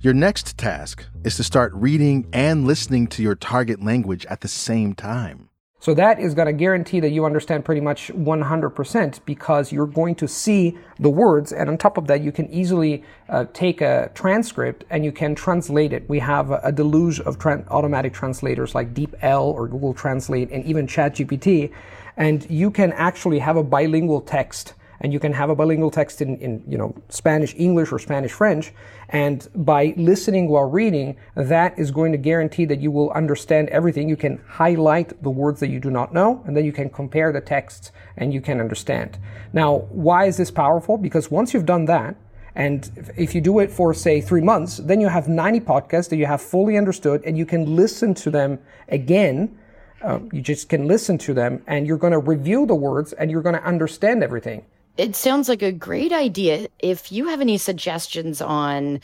your 0.00 0.14
next 0.14 0.56
task 0.56 1.04
is 1.24 1.36
to 1.36 1.42
start 1.42 1.72
reading 1.74 2.28
and 2.32 2.64
listening 2.64 3.08
to 3.08 3.22
your 3.22 3.34
target 3.34 3.82
language 3.82 4.24
at 4.26 4.40
the 4.40 4.48
same 4.48 4.94
time. 4.94 5.48
So 5.84 5.92
that 5.92 6.18
is 6.18 6.32
going 6.32 6.46
to 6.46 6.54
guarantee 6.54 7.00
that 7.00 7.10
you 7.10 7.26
understand 7.26 7.62
pretty 7.66 7.82
much 7.82 8.08
100% 8.08 9.20
because 9.26 9.70
you're 9.70 9.86
going 9.86 10.14
to 10.14 10.26
see 10.26 10.78
the 10.98 11.10
words. 11.10 11.52
And 11.52 11.68
on 11.68 11.76
top 11.76 11.98
of 11.98 12.06
that, 12.06 12.22
you 12.22 12.32
can 12.32 12.48
easily 12.48 13.04
uh, 13.28 13.44
take 13.52 13.82
a 13.82 14.10
transcript 14.14 14.84
and 14.88 15.04
you 15.04 15.12
can 15.12 15.34
translate 15.34 15.92
it. 15.92 16.08
We 16.08 16.20
have 16.20 16.50
a, 16.52 16.72
deluge 16.72 17.20
of 17.20 17.36
automatic 17.44 18.14
translators 18.14 18.74
like 18.74 18.94
DeepL 18.94 19.42
or 19.42 19.68
Google 19.68 19.92
Translate 19.92 20.50
and 20.50 20.64
even 20.64 20.86
ChatGPT. 20.86 21.70
And 22.16 22.50
you 22.50 22.70
can 22.70 22.90
actually 22.94 23.40
have 23.40 23.58
a 23.58 23.62
bilingual 23.62 24.22
text 24.22 24.72
and 25.04 25.12
you 25.12 25.20
can 25.20 25.34
have 25.34 25.50
a 25.50 25.54
bilingual 25.54 25.90
text 25.90 26.22
in, 26.22 26.38
in 26.38 26.64
you 26.66 26.78
know 26.78 26.94
Spanish 27.10 27.54
English 27.58 27.92
or 27.92 27.98
Spanish 27.98 28.32
French 28.32 28.72
and 29.10 29.46
by 29.54 29.92
listening 29.98 30.48
while 30.48 30.68
reading 30.68 31.14
that 31.36 31.78
is 31.78 31.90
going 31.90 32.10
to 32.10 32.16
guarantee 32.16 32.64
that 32.64 32.80
you 32.80 32.90
will 32.90 33.10
understand 33.10 33.68
everything 33.68 34.08
you 34.08 34.16
can 34.16 34.38
highlight 34.48 35.22
the 35.22 35.28
words 35.28 35.60
that 35.60 35.68
you 35.68 35.78
do 35.78 35.90
not 35.90 36.14
know 36.14 36.42
and 36.46 36.56
then 36.56 36.64
you 36.64 36.72
can 36.72 36.88
compare 36.88 37.32
the 37.32 37.40
texts 37.40 37.92
and 38.16 38.32
you 38.32 38.40
can 38.40 38.60
understand 38.60 39.18
now 39.52 39.76
why 39.90 40.24
is 40.24 40.38
this 40.38 40.50
powerful 40.50 40.96
because 40.96 41.30
once 41.30 41.52
you've 41.52 41.66
done 41.66 41.84
that 41.84 42.16
and 42.56 43.12
if 43.16 43.34
you 43.34 43.40
do 43.40 43.58
it 43.58 43.68
for, 43.68 43.92
say, 43.92 44.20
three 44.20 44.40
months, 44.40 44.76
then 44.76 45.00
you 45.00 45.08
have 45.08 45.26
90 45.26 45.58
podcasts 45.62 46.08
that 46.10 46.18
you 46.18 46.26
have 46.26 46.40
fully 46.40 46.78
understood 46.78 47.20
and 47.26 47.36
you 47.36 47.44
can 47.44 47.74
listen 47.74 48.14
to 48.14 48.30
them 48.30 48.60
again. 48.88 49.58
Uh, 50.00 50.20
you 50.32 50.40
just 50.40 50.68
can 50.68 50.86
listen 50.86 51.18
to 51.18 51.34
them 51.34 51.64
and 51.66 51.84
you're 51.84 51.98
going 51.98 52.12
to 52.12 52.20
review 52.20 52.64
the 52.64 52.74
words 52.76 53.12
and 53.12 53.28
you're 53.28 53.42
going 53.42 53.56
to 53.56 53.64
understand 53.64 54.22
everything. 54.22 54.64
It 54.96 55.16
sounds 55.16 55.48
like 55.48 55.62
a 55.62 55.72
great 55.72 56.12
idea. 56.12 56.68
If 56.78 57.10
you 57.10 57.26
have 57.28 57.40
any 57.40 57.58
suggestions 57.58 58.40
on 58.40 59.00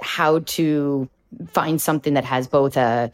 how 0.00 0.40
to 0.40 1.08
find 1.48 1.80
something 1.80 2.14
that 2.14 2.24
has 2.24 2.46
both 2.46 2.76
a, 2.76 3.10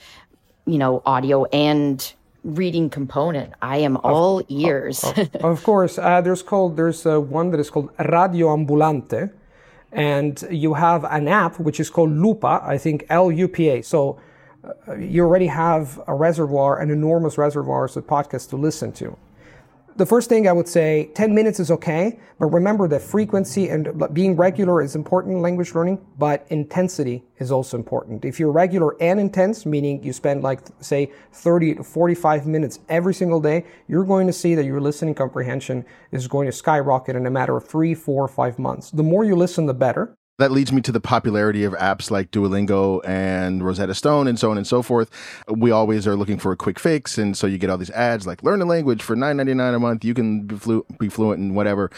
you 0.67 0.79
know, 0.79 1.03
audio 1.07 1.45
and 1.47 2.13
reading 2.45 2.91
component, 2.91 3.53
I 3.63 3.79
am 3.79 3.97
all 3.99 4.43
ears. 4.49 5.05
Of, 5.05 5.19
of, 5.19 5.35
of 5.45 5.63
course, 5.63 5.99
uh, 5.99 6.21
there's 6.21 6.43
called 6.43 6.77
there's 6.77 7.07
uh, 7.07 7.21
one 7.21 7.51
that 7.51 7.61
is 7.61 7.71
called 7.71 7.91
Radio 7.99 8.49
Ambulante, 8.49 9.31
And 9.93 10.43
you 10.51 10.75
have 10.75 11.05
an 11.05 11.29
app 11.29 11.59
which 11.59 11.81
is 11.81 11.89
called 11.89 12.11
Lupa, 12.11 12.61
I 12.63 12.77
think 12.77 13.07
L 13.09 13.33
U 13.33 13.49
P 13.49 13.69
A. 13.71 13.83
So 13.83 14.21
uh, 14.65 14.97
you 14.97 15.23
already 15.23 15.47
have 15.47 15.99
a 16.07 16.15
reservoir, 16.15 16.79
an 16.79 16.91
enormous 16.91 17.39
reservoir 17.39 17.85
of 17.87 18.07
podcasts 18.07 18.49
to 18.51 18.57
listen 18.57 18.93
to 18.93 19.17
the 19.99 20.07
first 20.07 20.29
thing 20.29 20.47
I 20.47 20.53
would 20.53 20.69
say, 20.69 21.11
10 21.15 21.35
minutes 21.35 21.59
is 21.59 21.73
okay, 21.73 22.21
but 22.39 22.47
remember 22.47 22.87
that 22.87 23.03
frequency 23.03 23.69
and 23.69 23.91
being 24.13 24.37
regular 24.37 24.81
is 24.81 24.95
important 24.95 25.35
in 25.35 25.43
language 25.43 25.75
learning, 25.75 26.01
but 26.17 26.47
intensity 26.51 27.25
is 27.39 27.51
also 27.51 27.77
important. 27.77 28.25
If 28.25 28.39
you're 28.39 28.53
regular 28.53 28.97
and 29.03 29.19
intense, 29.19 29.67
meaning 29.67 30.01
you 30.05 30.13
spend 30.13 30.45
like, 30.45 30.61
say, 30.81 31.11
30 31.33 31.75
to 31.75 31.83
45 31.83 32.47
minutes 32.47 32.79
every 32.89 33.13
single 33.13 33.41
day, 33.41 33.65
you're 33.89 34.05
going 34.05 34.29
to 34.29 34.33
see 34.33 34.55
that 34.55 34.65
your 34.65 34.81
listening 34.81 35.17
comprehension 35.17 35.85
is 36.13 36.29
going 36.29 36.47
to 36.47 36.53
skyrocket 36.53 37.17
in 37.17 37.27
a 37.27 37.31
matter 37.31 37.57
of 37.57 37.67
three, 37.67 37.93
four, 37.93 38.29
five 38.29 38.57
months. 38.57 38.93
The 38.93 39.03
more 39.03 39.25
you 39.25 39.35
listen, 39.35 39.67
the 39.67 39.75
better 39.75 40.17
that 40.39 40.53
leads 40.53 40.73
me 40.73 40.81
to 40.83 40.93
the 40.93 41.01
popularity 41.01 41.65
of 41.65 41.73
apps 41.75 42.11
like 42.11 42.31
Duolingo 42.31 43.01
and 43.05 43.65
Rosetta 43.65 43.95
Stone 43.95 44.29
and 44.29 44.39
so 44.39 44.51
on 44.51 44.57
and 44.57 44.67
so 44.67 44.83
forth. 44.83 45.11
We 45.49 45.73
always 45.73 46.07
are 46.07 46.15
looking 46.17 46.39
for 46.39 46.53
a 46.53 46.57
quick 46.57 46.79
fix, 46.79 47.19
and 47.19 47.37
so 47.37 47.47
you 47.47 47.59
get 47.59 47.71
all 47.71 47.79
these 47.79 47.91
ads 47.91 48.27
like 48.27 48.43
learn 48.45 48.63
a 48.63 48.65
language 48.65 49.03
for 49.03 49.17
nine 49.17 49.37
ninety 49.37 49.55
nine 49.55 49.75
a 49.75 49.81
month. 49.81 50.05
You 50.05 50.15
can 50.15 50.43
be, 50.43 50.57
flu- 50.57 50.87
be 50.99 51.09
fluent 51.09 51.41
in 51.41 51.55
whatever. 51.55 51.91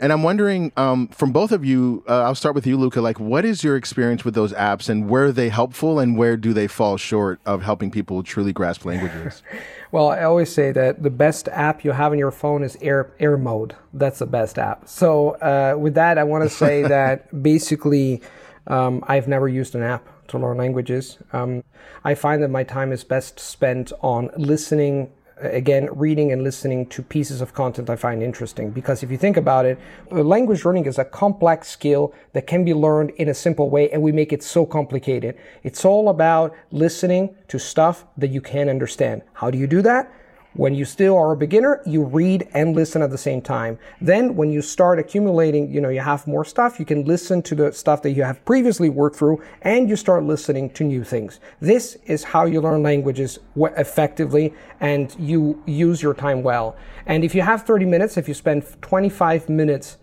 And 0.00 0.14
I'm 0.14 0.22
wondering 0.22 0.72
um, 0.78 1.08
from 1.08 1.30
both 1.30 1.52
of 1.52 1.62
you, 1.62 2.02
uh, 2.08 2.22
I'll 2.22 2.34
start 2.34 2.54
with 2.54 2.66
you, 2.66 2.78
Luca. 2.78 3.02
Like, 3.02 3.20
what 3.20 3.44
is 3.44 3.62
your 3.62 3.76
experience 3.76 4.24
with 4.24 4.34
those 4.34 4.54
apps, 4.54 4.88
and 4.88 5.10
where 5.10 5.26
are 5.26 5.32
they 5.32 5.50
helpful, 5.50 5.98
and 5.98 6.16
where 6.16 6.38
do 6.38 6.54
they 6.54 6.66
fall 6.66 6.96
short 6.96 7.38
of 7.44 7.62
helping 7.62 7.90
people 7.90 8.22
truly 8.22 8.50
grasp 8.50 8.86
languages? 8.86 9.42
well, 9.92 10.08
I 10.08 10.22
always 10.22 10.50
say 10.50 10.72
that 10.72 11.02
the 11.02 11.10
best 11.10 11.48
app 11.48 11.84
you 11.84 11.92
have 11.92 12.12
on 12.12 12.18
your 12.18 12.30
phone 12.30 12.64
is 12.64 12.78
Air 12.80 13.12
Air 13.20 13.36
Mode. 13.36 13.76
That's 13.92 14.20
the 14.20 14.26
best 14.26 14.58
app. 14.58 14.88
So 14.88 15.32
uh, 15.32 15.76
with 15.78 15.94
that, 15.96 16.16
I 16.16 16.24
want 16.24 16.44
to 16.44 16.50
say 16.50 16.82
that 16.88 17.42
basically, 17.42 18.22
um, 18.68 19.04
I've 19.06 19.28
never 19.28 19.48
used 19.48 19.74
an 19.74 19.82
app 19.82 20.08
to 20.28 20.38
learn 20.38 20.56
languages. 20.56 21.18
Um, 21.34 21.62
I 22.04 22.14
find 22.14 22.42
that 22.42 22.48
my 22.48 22.64
time 22.64 22.90
is 22.90 23.04
best 23.04 23.38
spent 23.38 23.92
on 24.00 24.30
listening 24.38 25.12
again, 25.40 25.88
reading 25.92 26.32
and 26.32 26.42
listening 26.42 26.86
to 26.86 27.02
pieces 27.02 27.40
of 27.40 27.54
content 27.54 27.90
I 27.90 27.96
find 27.96 28.22
interesting. 28.22 28.70
Because 28.70 29.02
if 29.02 29.10
you 29.10 29.16
think 29.16 29.36
about 29.36 29.66
it, 29.66 29.78
uh, 30.12 30.22
language 30.22 30.64
learning 30.64 30.86
is 30.86 30.98
a 30.98 31.04
complex 31.04 31.68
skill 31.68 32.14
that 32.32 32.46
can 32.46 32.64
be 32.64 32.74
learned 32.74 33.10
in 33.10 33.28
a 33.28 33.34
simple 33.34 33.70
way, 33.70 33.90
and 33.90 34.02
we 34.02 34.12
make 34.12 34.32
it 34.32 34.42
so 34.42 34.66
complicated. 34.66 35.36
It's 35.62 35.84
all 35.84 36.08
about 36.08 36.54
listening 36.70 37.34
to 37.48 37.58
stuff 37.58 38.06
that 38.16 38.28
you 38.28 38.40
can 38.40 38.68
understand. 38.68 39.22
How 39.34 39.50
do 39.50 39.58
you 39.58 39.66
do 39.66 39.82
that? 39.82 40.12
When 40.54 40.74
you 40.74 40.84
still 40.84 41.16
are 41.16 41.30
a 41.30 41.36
beginner, 41.36 41.80
you 41.86 42.02
read 42.02 42.48
and 42.54 42.74
listen 42.74 43.02
at 43.02 43.10
the 43.10 43.18
same 43.18 43.40
time. 43.40 43.78
Then 44.00 44.34
when 44.34 44.50
you 44.50 44.62
start 44.62 44.98
accumulating, 44.98 45.70
you 45.70 45.80
know, 45.80 45.90
you 45.90 46.00
have 46.00 46.26
more 46.26 46.44
stuff, 46.44 46.80
you 46.80 46.84
can 46.84 47.04
listen 47.04 47.40
to 47.42 47.54
the 47.54 47.72
stuff 47.72 48.02
that 48.02 48.10
you 48.10 48.24
have 48.24 48.44
previously 48.44 48.88
worked 48.88 49.14
through 49.14 49.40
and 49.62 49.88
you 49.88 49.94
start 49.94 50.24
listening 50.24 50.70
to 50.70 50.82
new 50.82 51.04
things. 51.04 51.38
This 51.60 51.96
is 52.06 52.24
how 52.24 52.46
you 52.46 52.60
learn 52.60 52.82
languages 52.82 53.38
effectively 53.56 54.52
and 54.80 55.14
you 55.20 55.62
use 55.66 56.02
your 56.02 56.14
time 56.14 56.42
well. 56.42 56.76
And 57.06 57.22
if 57.22 57.32
you 57.32 57.42
have 57.42 57.62
30 57.62 57.86
minutes, 57.86 58.16
if 58.16 58.26
you 58.26 58.34
spend 58.34 58.64
25 58.82 59.48
minutes 59.48 59.98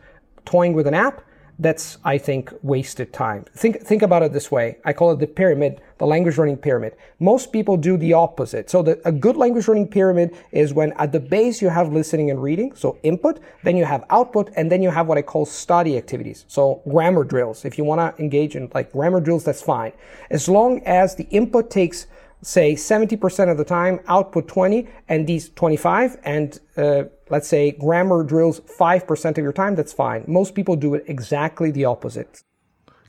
toying 0.46 0.72
with 0.72 0.88
an 0.88 0.94
app, 0.94 1.22
that's 1.60 1.98
I 2.04 2.18
think 2.18 2.54
wasted 2.62 3.12
time. 3.14 3.46
Think 3.56 3.82
think 3.82 4.02
about 4.04 4.22
it 4.24 4.32
this 4.32 4.52
way. 4.52 4.78
I 4.86 4.94
call 4.94 5.12
it 5.12 5.20
the 5.20 5.28
pyramid, 5.28 5.82
the 5.98 6.06
language 6.06 6.38
learning 6.38 6.58
pyramid. 6.58 6.96
Most 7.20 7.52
people 7.52 7.78
do 7.78 7.98
the 7.98 8.14
opposite. 8.14 8.70
So 8.70 8.84
the, 8.84 9.02
a 9.06 9.12
good 9.12 9.36
language 9.36 9.68
learning 9.68 9.88
pyramid 9.88 10.38
is 10.52 10.74
when 10.74 10.94
at 10.94 11.12
the 11.12 11.20
base 11.20 11.62
you 11.62 11.70
have 11.70 11.92
listening 11.92 12.30
and 12.30 12.42
reading, 12.42 12.76
so 12.76 12.98
input, 13.02 13.40
then 13.64 13.76
you 13.76 13.86
have 13.86 14.06
output, 14.12 14.52
and 14.56 14.72
then 14.72 14.84
you 14.84 14.92
have 14.92 15.08
what 15.08 15.18
I 15.18 15.24
call 15.24 15.46
study 15.46 15.98
activities. 15.98 16.46
So 16.48 16.82
grammar 16.88 17.24
drills. 17.24 17.66
If 17.66 17.78
you 17.78 17.84
want 17.84 18.00
to 18.02 18.22
engage 18.22 18.56
in 18.56 18.70
like 18.74 18.92
grammar 18.92 19.20
drills, 19.20 19.44
that's 19.44 19.62
fine. 19.62 19.94
As 20.30 20.48
long 20.48 20.82
as 20.86 21.16
the 21.16 21.28
input 21.32 21.72
takes 21.72 22.06
say 22.42 22.74
70% 22.74 23.52
of 23.52 23.58
the 23.58 23.64
time, 23.64 24.00
output 24.08 24.48
20, 24.48 24.88
and 25.10 25.28
these 25.28 25.50
25, 25.50 26.18
and 26.24 26.60
uh, 26.78 27.04
let's 27.30 27.48
say 27.48 27.72
grammar 27.72 28.24
drills 28.24 28.60
5% 28.62 29.30
of 29.32 29.38
your 29.38 29.54
time, 29.54 29.76
that's 29.76 29.94
fine. 29.94 30.24
Most 30.28 30.56
people 30.56 30.76
do 30.76 30.94
it 30.94 31.04
exactly 31.08 31.72
the 31.72 31.86
opposite. 31.86 32.44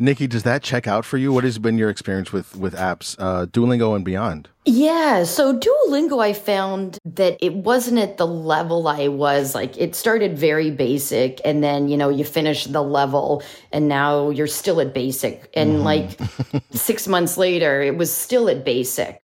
Niky, 0.00 0.28
does 0.28 0.45
that 0.45 0.62
check 0.62 0.87
out 0.87 1.05
for 1.05 1.17
you? 1.17 1.33
What 1.33 1.43
has 1.43 1.59
been 1.59 1.76
your 1.76 1.90
experience 1.90 2.33
with 2.33 2.57
with 2.57 2.75
apps, 2.75 3.17
uh, 3.19 3.47
Duolingo 3.47 3.97
and 3.97 4.05
beyond? 4.05 4.49
Yeah, 4.64 5.25
so 5.25 5.59
Duolingo, 5.59 6.23
I 6.23 6.35
found 6.35 6.99
that 7.05 7.37
it 7.40 7.55
wasn't 7.55 7.99
at 7.99 8.17
the 8.17 8.26
level 8.26 8.87
I 8.87 9.09
was. 9.09 9.55
Like, 9.55 9.76
it 9.76 9.95
started 9.97 10.38
very 10.38 10.71
basic, 10.71 11.40
and 11.45 11.64
then 11.64 11.88
you 11.88 11.97
know 11.97 12.11
you 12.11 12.25
finish 12.25 12.67
the 12.67 12.83
level, 12.83 13.43
and 13.73 13.88
now 13.88 14.31
you're 14.31 14.47
still 14.47 14.81
at 14.81 14.95
basic. 14.95 15.50
And 15.55 15.78
mm. 15.78 15.85
like 15.85 16.62
six 16.71 17.09
months 17.09 17.37
later, 17.37 17.83
it 17.83 17.97
was 17.97 18.14
still 18.14 18.49
at 18.49 18.64
basic. 18.64 19.21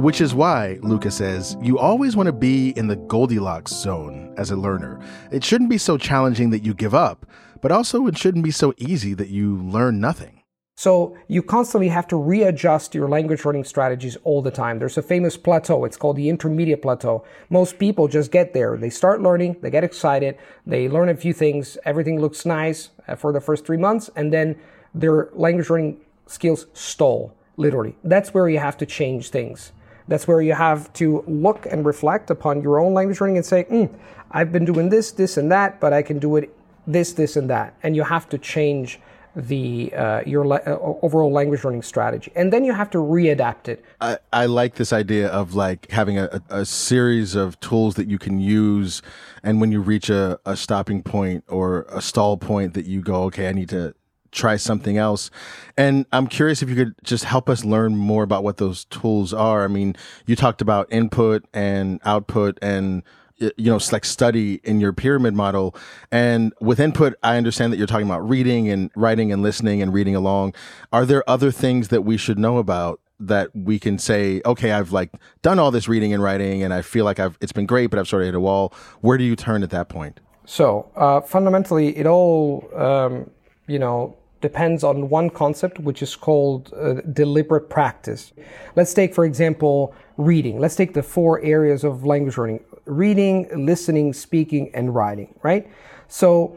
Which 0.00 0.22
is 0.22 0.32
why, 0.32 0.78
Luca 0.80 1.10
says, 1.10 1.58
you 1.60 1.78
always 1.78 2.16
want 2.16 2.26
to 2.26 2.32
be 2.32 2.70
in 2.70 2.86
the 2.86 2.96
Goldilocks 2.96 3.72
zone 3.72 4.32
as 4.38 4.50
a 4.50 4.56
learner. 4.56 4.98
It 5.30 5.44
shouldn't 5.44 5.68
be 5.68 5.76
so 5.76 5.98
challenging 5.98 6.48
that 6.50 6.60
you 6.60 6.72
give 6.72 6.94
up, 6.94 7.26
but 7.60 7.72
also 7.72 8.06
it 8.06 8.18
shouldn't 8.18 8.44
be 8.44 8.50
so 8.50 8.74
easy 8.76 9.14
that 9.14 9.28
you 9.28 9.56
learn 9.56 10.00
nothing. 10.00 10.40
So 10.80 11.14
you 11.28 11.42
constantly 11.42 11.88
have 11.88 12.08
to 12.08 12.16
readjust 12.16 12.94
your 12.94 13.06
language 13.06 13.44
learning 13.44 13.64
strategies 13.64 14.16
all 14.24 14.40
the 14.40 14.50
time. 14.50 14.78
There's 14.78 14.96
a 14.96 15.02
famous 15.02 15.36
plateau. 15.36 15.84
It's 15.84 15.98
called 15.98 16.16
the 16.16 16.30
intermediate 16.30 16.80
plateau. 16.80 17.22
Most 17.50 17.78
people 17.78 18.08
just 18.08 18.30
get 18.30 18.54
there. 18.54 18.78
They 18.78 18.88
start 18.88 19.20
learning, 19.20 19.56
they 19.60 19.68
get 19.68 19.84
excited, 19.84 20.38
they 20.64 20.88
learn 20.88 21.10
a 21.10 21.16
few 21.16 21.34
things, 21.34 21.76
everything 21.84 22.18
looks 22.18 22.46
nice 22.46 22.88
uh, 23.06 23.14
for 23.14 23.30
the 23.30 23.42
first 23.42 23.66
three 23.66 23.76
months, 23.76 24.08
and 24.16 24.32
then 24.32 24.56
their 24.94 25.28
language 25.34 25.68
learning 25.68 26.00
skills 26.26 26.64
stall, 26.72 27.34
literally. 27.58 27.94
That's 28.02 28.32
where 28.32 28.48
you 28.48 28.58
have 28.58 28.78
to 28.78 28.86
change 28.86 29.28
things. 29.28 29.72
That's 30.08 30.26
where 30.26 30.40
you 30.40 30.54
have 30.54 30.90
to 30.94 31.22
look 31.26 31.66
and 31.66 31.84
reflect 31.84 32.30
upon 32.30 32.62
your 32.62 32.80
own 32.80 32.94
language 32.94 33.20
learning 33.20 33.36
and 33.36 33.44
say, 33.44 33.64
mm, 33.64 33.90
I've 34.30 34.50
been 34.50 34.64
doing 34.64 34.88
this, 34.88 35.12
this, 35.12 35.36
and 35.36 35.52
that, 35.52 35.78
but 35.78 35.92
I 35.92 36.00
can 36.00 36.18
do 36.18 36.36
it 36.36 36.56
this, 36.86 37.12
this, 37.12 37.36
and 37.36 37.48
that. 37.50 37.74
And 37.82 37.96
you 37.96 38.02
have 38.02 38.28
to 38.30 38.38
change 38.38 39.00
the 39.36 39.92
uh, 39.94 40.22
your 40.26 40.46
le- 40.46 40.62
uh, 40.66 40.96
overall 41.02 41.32
language 41.32 41.62
learning 41.62 41.82
strategy, 41.82 42.32
and 42.34 42.52
then 42.52 42.64
you 42.64 42.72
have 42.72 42.90
to 42.90 42.98
readapt 42.98 43.68
it. 43.68 43.84
I, 44.00 44.18
I 44.32 44.46
like 44.46 44.74
this 44.74 44.92
idea 44.92 45.28
of 45.28 45.54
like 45.54 45.90
having 45.90 46.18
a, 46.18 46.42
a, 46.48 46.64
series 46.64 47.36
of 47.36 47.58
tools 47.60 47.94
that 47.94 48.08
you 48.08 48.18
can 48.18 48.40
use, 48.40 49.02
and 49.44 49.60
when 49.60 49.70
you 49.70 49.80
reach 49.80 50.10
a, 50.10 50.40
a 50.44 50.56
stopping 50.56 51.02
point 51.02 51.44
or 51.48 51.86
a 51.90 52.02
stall 52.02 52.36
point, 52.36 52.74
that 52.74 52.86
you 52.86 53.02
go, 53.02 53.22
okay, 53.24 53.48
I 53.48 53.52
need 53.52 53.68
to 53.68 53.94
try 54.32 54.56
something 54.56 54.96
else. 54.96 55.30
And 55.76 56.06
I'm 56.12 56.26
curious 56.26 56.62
if 56.62 56.68
you 56.68 56.76
could 56.76 56.94
just 57.02 57.24
help 57.24 57.48
us 57.48 57.64
learn 57.64 57.96
more 57.96 58.22
about 58.22 58.44
what 58.44 58.58
those 58.58 58.84
tools 58.86 59.32
are. 59.32 59.64
I 59.64 59.68
mean, 59.68 59.96
you 60.26 60.36
talked 60.36 60.60
about 60.60 60.92
input 60.92 61.44
and 61.52 62.00
output 62.04 62.58
and 62.62 63.02
you 63.40 63.70
know, 63.70 63.80
like 63.92 64.04
study 64.04 64.60
in 64.64 64.80
your 64.80 64.92
pyramid 64.92 65.34
model. 65.34 65.74
And 66.10 66.52
with 66.60 66.78
input, 66.78 67.14
I 67.22 67.36
understand 67.36 67.72
that 67.72 67.76
you're 67.76 67.86
talking 67.86 68.06
about 68.06 68.28
reading 68.28 68.68
and 68.68 68.90
writing 68.94 69.32
and 69.32 69.42
listening 69.42 69.82
and 69.82 69.92
reading 69.92 70.14
along. 70.14 70.54
Are 70.92 71.06
there 71.06 71.28
other 71.28 71.50
things 71.50 71.88
that 71.88 72.02
we 72.02 72.16
should 72.16 72.38
know 72.38 72.58
about 72.58 73.00
that 73.18 73.54
we 73.54 73.78
can 73.78 73.98
say, 73.98 74.40
okay, 74.46 74.72
I've 74.72 74.92
like 74.92 75.12
done 75.42 75.58
all 75.58 75.70
this 75.70 75.88
reading 75.88 76.12
and 76.12 76.22
writing 76.22 76.62
and 76.62 76.72
I 76.72 76.82
feel 76.82 77.04
like 77.04 77.18
I've, 77.20 77.36
it's 77.40 77.52
been 77.52 77.66
great, 77.66 77.88
but 77.88 77.98
I've 77.98 78.08
sort 78.08 78.22
of 78.22 78.26
hit 78.26 78.34
a 78.34 78.40
wall. 78.40 78.72
Where 79.00 79.18
do 79.18 79.24
you 79.24 79.36
turn 79.36 79.62
at 79.62 79.70
that 79.70 79.88
point? 79.88 80.20
So, 80.46 80.90
uh, 80.96 81.20
fundamentally, 81.20 81.96
it 81.96 82.06
all, 82.06 82.68
um, 82.74 83.30
you 83.66 83.78
know, 83.78 84.16
depends 84.40 84.82
on 84.82 85.08
one 85.08 85.30
concept, 85.30 85.78
which 85.78 86.02
is 86.02 86.16
called 86.16 86.72
uh, 86.74 86.94
deliberate 87.12 87.68
practice. 87.68 88.32
Let's 88.74 88.94
take, 88.94 89.14
for 89.14 89.24
example, 89.24 89.94
reading. 90.16 90.58
Let's 90.58 90.76
take 90.76 90.94
the 90.94 91.02
four 91.02 91.40
areas 91.42 91.84
of 91.84 92.04
language 92.04 92.36
learning 92.38 92.64
reading, 92.84 93.48
listening, 93.66 94.12
speaking, 94.12 94.70
and 94.74 94.94
writing, 94.94 95.34
right? 95.42 95.68
So, 96.08 96.56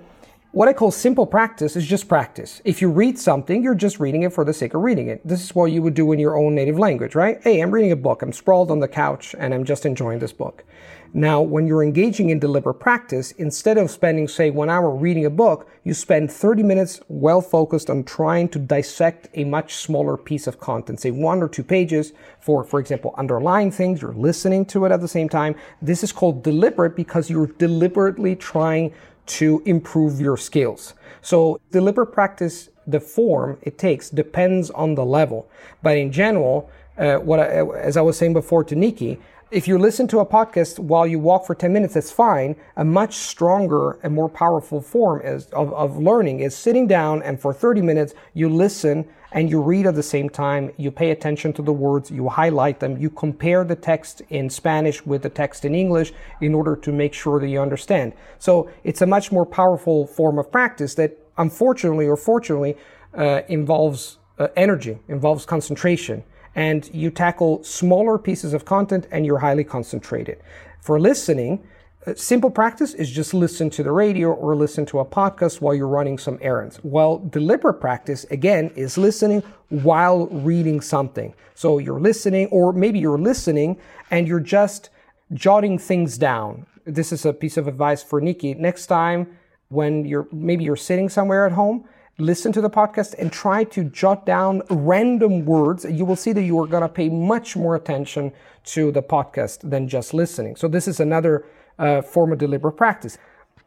what 0.53 0.69
I 0.69 0.73
call 0.73 0.91
simple 0.91 1.25
practice 1.25 1.75
is 1.75 1.83
just 1.83 2.07
practice. 2.07 2.61
If 2.63 2.79
you 2.79 2.91
read 2.91 3.17
something, 3.17 3.63
you're 3.63 3.73
just 3.73 3.99
reading 3.99 4.21
it 4.21 4.31
for 4.31 4.45
the 4.45 4.53
sake 4.53 4.75
of 4.75 4.83
reading 4.83 5.07
it. 5.07 5.19
This 5.27 5.43
is 5.43 5.55
what 5.55 5.71
you 5.71 5.81
would 5.81 5.95
do 5.95 6.11
in 6.11 6.19
your 6.19 6.37
own 6.37 6.53
native 6.53 6.77
language, 6.77 7.15
right? 7.15 7.41
Hey, 7.41 7.59
I'm 7.59 7.71
reading 7.71 7.91
a 7.91 7.95
book. 7.95 8.21
I'm 8.21 8.31
sprawled 8.31 8.69
on 8.69 8.79
the 8.79 8.87
couch 8.87 9.33
and 9.39 9.51
I'm 9.51 9.63
just 9.63 9.83
enjoying 9.83 10.19
this 10.19 10.31
book. 10.31 10.63
Now, 11.11 11.41
when 11.41 11.65
you're 11.65 11.83
engaging 11.83 12.29
in 12.29 12.39
deliberate 12.39 12.75
practice, 12.75 13.31
instead 13.33 13.79
of 13.79 13.89
spending, 13.89 14.27
say, 14.27 14.51
one 14.51 14.69
hour 14.69 14.91
reading 14.91 15.25
a 15.25 15.29
book, 15.31 15.67
you 15.83 15.95
spend 15.95 16.31
30 16.31 16.61
minutes 16.61 17.01
well 17.07 17.41
focused 17.41 17.89
on 17.89 18.03
trying 18.03 18.49
to 18.49 18.59
dissect 18.59 19.29
a 19.33 19.43
much 19.43 19.75
smaller 19.75 20.17
piece 20.17 20.45
of 20.45 20.59
content, 20.59 20.99
say 20.99 21.11
one 21.11 21.41
or 21.41 21.47
two 21.47 21.63
pages 21.63 22.13
for, 22.39 22.63
for 22.63 22.79
example, 22.79 23.13
underlying 23.17 23.71
things. 23.71 24.01
You're 24.01 24.13
listening 24.13 24.65
to 24.67 24.85
it 24.85 24.91
at 24.91 25.01
the 25.01 25.07
same 25.07 25.29
time. 25.29 25.55
This 25.81 26.03
is 26.03 26.11
called 26.11 26.43
deliberate 26.43 26.95
because 26.95 27.29
you're 27.29 27.47
deliberately 27.47 28.35
trying 28.35 28.93
to 29.25 29.61
improve 29.65 30.19
your 30.19 30.37
skills. 30.37 30.93
So 31.21 31.59
deliberate 31.71 32.07
practice, 32.07 32.69
the 32.85 32.99
form 32.99 33.57
it 33.61 33.77
takes 33.77 34.09
depends 34.09 34.69
on 34.71 34.95
the 34.95 35.05
level. 35.05 35.49
But 35.81 35.97
in 35.97 36.11
general, 36.11 36.69
uh, 36.97 37.15
what 37.15 37.39
I, 37.39 37.65
as 37.77 37.97
I 37.97 38.01
was 38.01 38.17
saying 38.17 38.33
before 38.33 38.63
to 38.65 38.75
Niky, 38.75 39.19
if 39.53 39.67
you 39.67 39.77
listen 39.77 40.07
to 40.07 40.19
a 40.19 40.25
podcast 40.25 40.79
while 40.79 41.05
you 41.05 41.19
walk 41.19 41.45
for 41.45 41.53
10 41.53 41.71
minutes, 41.71 41.93
that's 41.93 42.11
fine. 42.11 42.55
A 42.75 42.83
much 42.83 43.13
stronger 43.13 43.99
and 44.01 44.13
more 44.13 44.27
powerful 44.27 44.81
form 44.81 45.21
is, 45.23 45.45
of, 45.51 45.71
of 45.73 45.97
learning 45.97 46.39
is 46.39 46.55
sitting 46.55 46.87
down 46.87 47.21
and 47.21 47.39
for 47.39 47.53
30 47.53 47.81
minutes 47.83 48.15
you 48.33 48.49
listen 48.49 49.07
and 49.33 49.49
you 49.49 49.61
read 49.61 49.85
at 49.85 49.95
the 49.95 50.03
same 50.03 50.29
time. 50.29 50.71
You 50.77 50.91
pay 50.91 51.11
attention 51.11 51.51
to 51.53 51.61
the 51.61 51.73
words, 51.73 52.09
you 52.09 52.29
highlight 52.29 52.79
them, 52.79 52.97
you 52.97 53.09
compare 53.09 53.63
the 53.63 53.75
text 53.75 54.21
in 54.29 54.49
Spanish 54.49 55.05
with 55.05 55.23
the 55.23 55.29
text 55.29 55.65
in 55.65 55.75
English 55.75 56.13
in 56.39 56.53
order 56.53 56.75
to 56.77 56.91
make 56.91 57.13
sure 57.13 57.39
that 57.39 57.47
you 57.47 57.59
understand. 57.59 58.13
So 58.39 58.69
it's 58.83 59.01
a 59.01 59.07
much 59.07 59.31
more 59.31 59.45
powerful 59.45 60.07
form 60.07 60.39
of 60.39 60.51
practice 60.51 60.95
that 60.95 61.17
unfortunately 61.37 62.07
or 62.07 62.15
fortunately 62.15 62.77
uh, 63.17 63.41
involves 63.47 64.19
uh, 64.39 64.47
energy, 64.55 64.99
involves 65.07 65.45
concentration 65.45 66.23
and 66.55 66.89
you 66.93 67.09
tackle 67.09 67.63
smaller 67.63 68.17
pieces 68.17 68.53
of 68.53 68.65
content 68.65 69.07
and 69.11 69.25
you're 69.25 69.39
highly 69.39 69.63
concentrated. 69.63 70.39
For 70.81 70.99
listening, 70.99 71.63
Uh, 72.05 72.13
simple 72.15 72.49
practice 72.49 72.93
is 72.93 73.09
just 73.09 73.33
listen 73.33 73.69
to 73.69 73.83
the 73.83 73.91
radio 73.91 74.33
or 74.33 74.55
listen 74.55 74.85
to 74.85 74.99
a 74.99 75.05
podcast 75.05 75.61
while 75.61 75.73
you're 75.73 75.87
running 75.87 76.17
some 76.17 76.37
errands. 76.41 76.77
While 76.77 77.19
deliberate 77.19 77.79
practice, 77.79 78.25
again, 78.25 78.71
is 78.75 78.97
listening 78.97 79.41
while 79.69 80.27
reading 80.27 80.81
something. 80.81 81.33
So 81.55 81.77
you're 81.77 81.99
listening, 81.99 82.47
or 82.47 82.73
maybe 82.73 82.99
you're 82.99 83.17
listening 83.17 83.77
and 84.11 84.27
you're 84.27 84.41
just 84.41 84.89
jotting 85.33 85.77
things 85.77 86.17
down. 86.17 86.65
This 86.85 87.13
is 87.13 87.25
a 87.25 87.31
piece 87.31 87.55
of 87.55 87.67
advice 87.67 88.03
for 88.03 88.19
Niky. 88.19 88.53
Next 88.55 88.87
time, 88.87 89.37
when 89.69 90.05
you're 90.05 90.27
maybe 90.31 90.65
you're 90.65 90.75
sitting 90.75 91.07
somewhere 91.07 91.45
at 91.45 91.53
home, 91.53 91.87
listen 92.17 92.51
to 92.51 92.61
the 92.61 92.69
podcast 92.69 93.15
and 93.17 93.31
try 93.31 93.63
to 93.63 93.85
jot 93.85 94.25
down 94.25 94.61
random 94.69 95.45
words. 95.45 95.85
You 95.85 96.03
will 96.03 96.17
see 96.17 96.33
that 96.33 96.43
you 96.43 96.59
are 96.59 96.67
going 96.67 96.81
to 96.81 96.89
pay 96.89 97.07
much 97.07 97.55
more 97.55 97.75
attention 97.75 98.33
to 98.65 98.91
the 98.91 99.01
podcast 99.01 99.69
than 99.69 99.87
just 99.87 100.13
listening. 100.13 100.57
So 100.57 100.67
this 100.67 100.87
is 100.87 100.99
another 100.99 101.45
uh, 101.79 102.01
form 102.01 102.31
of 102.31 102.39
deliberate 102.39 102.73
practice. 102.73 103.17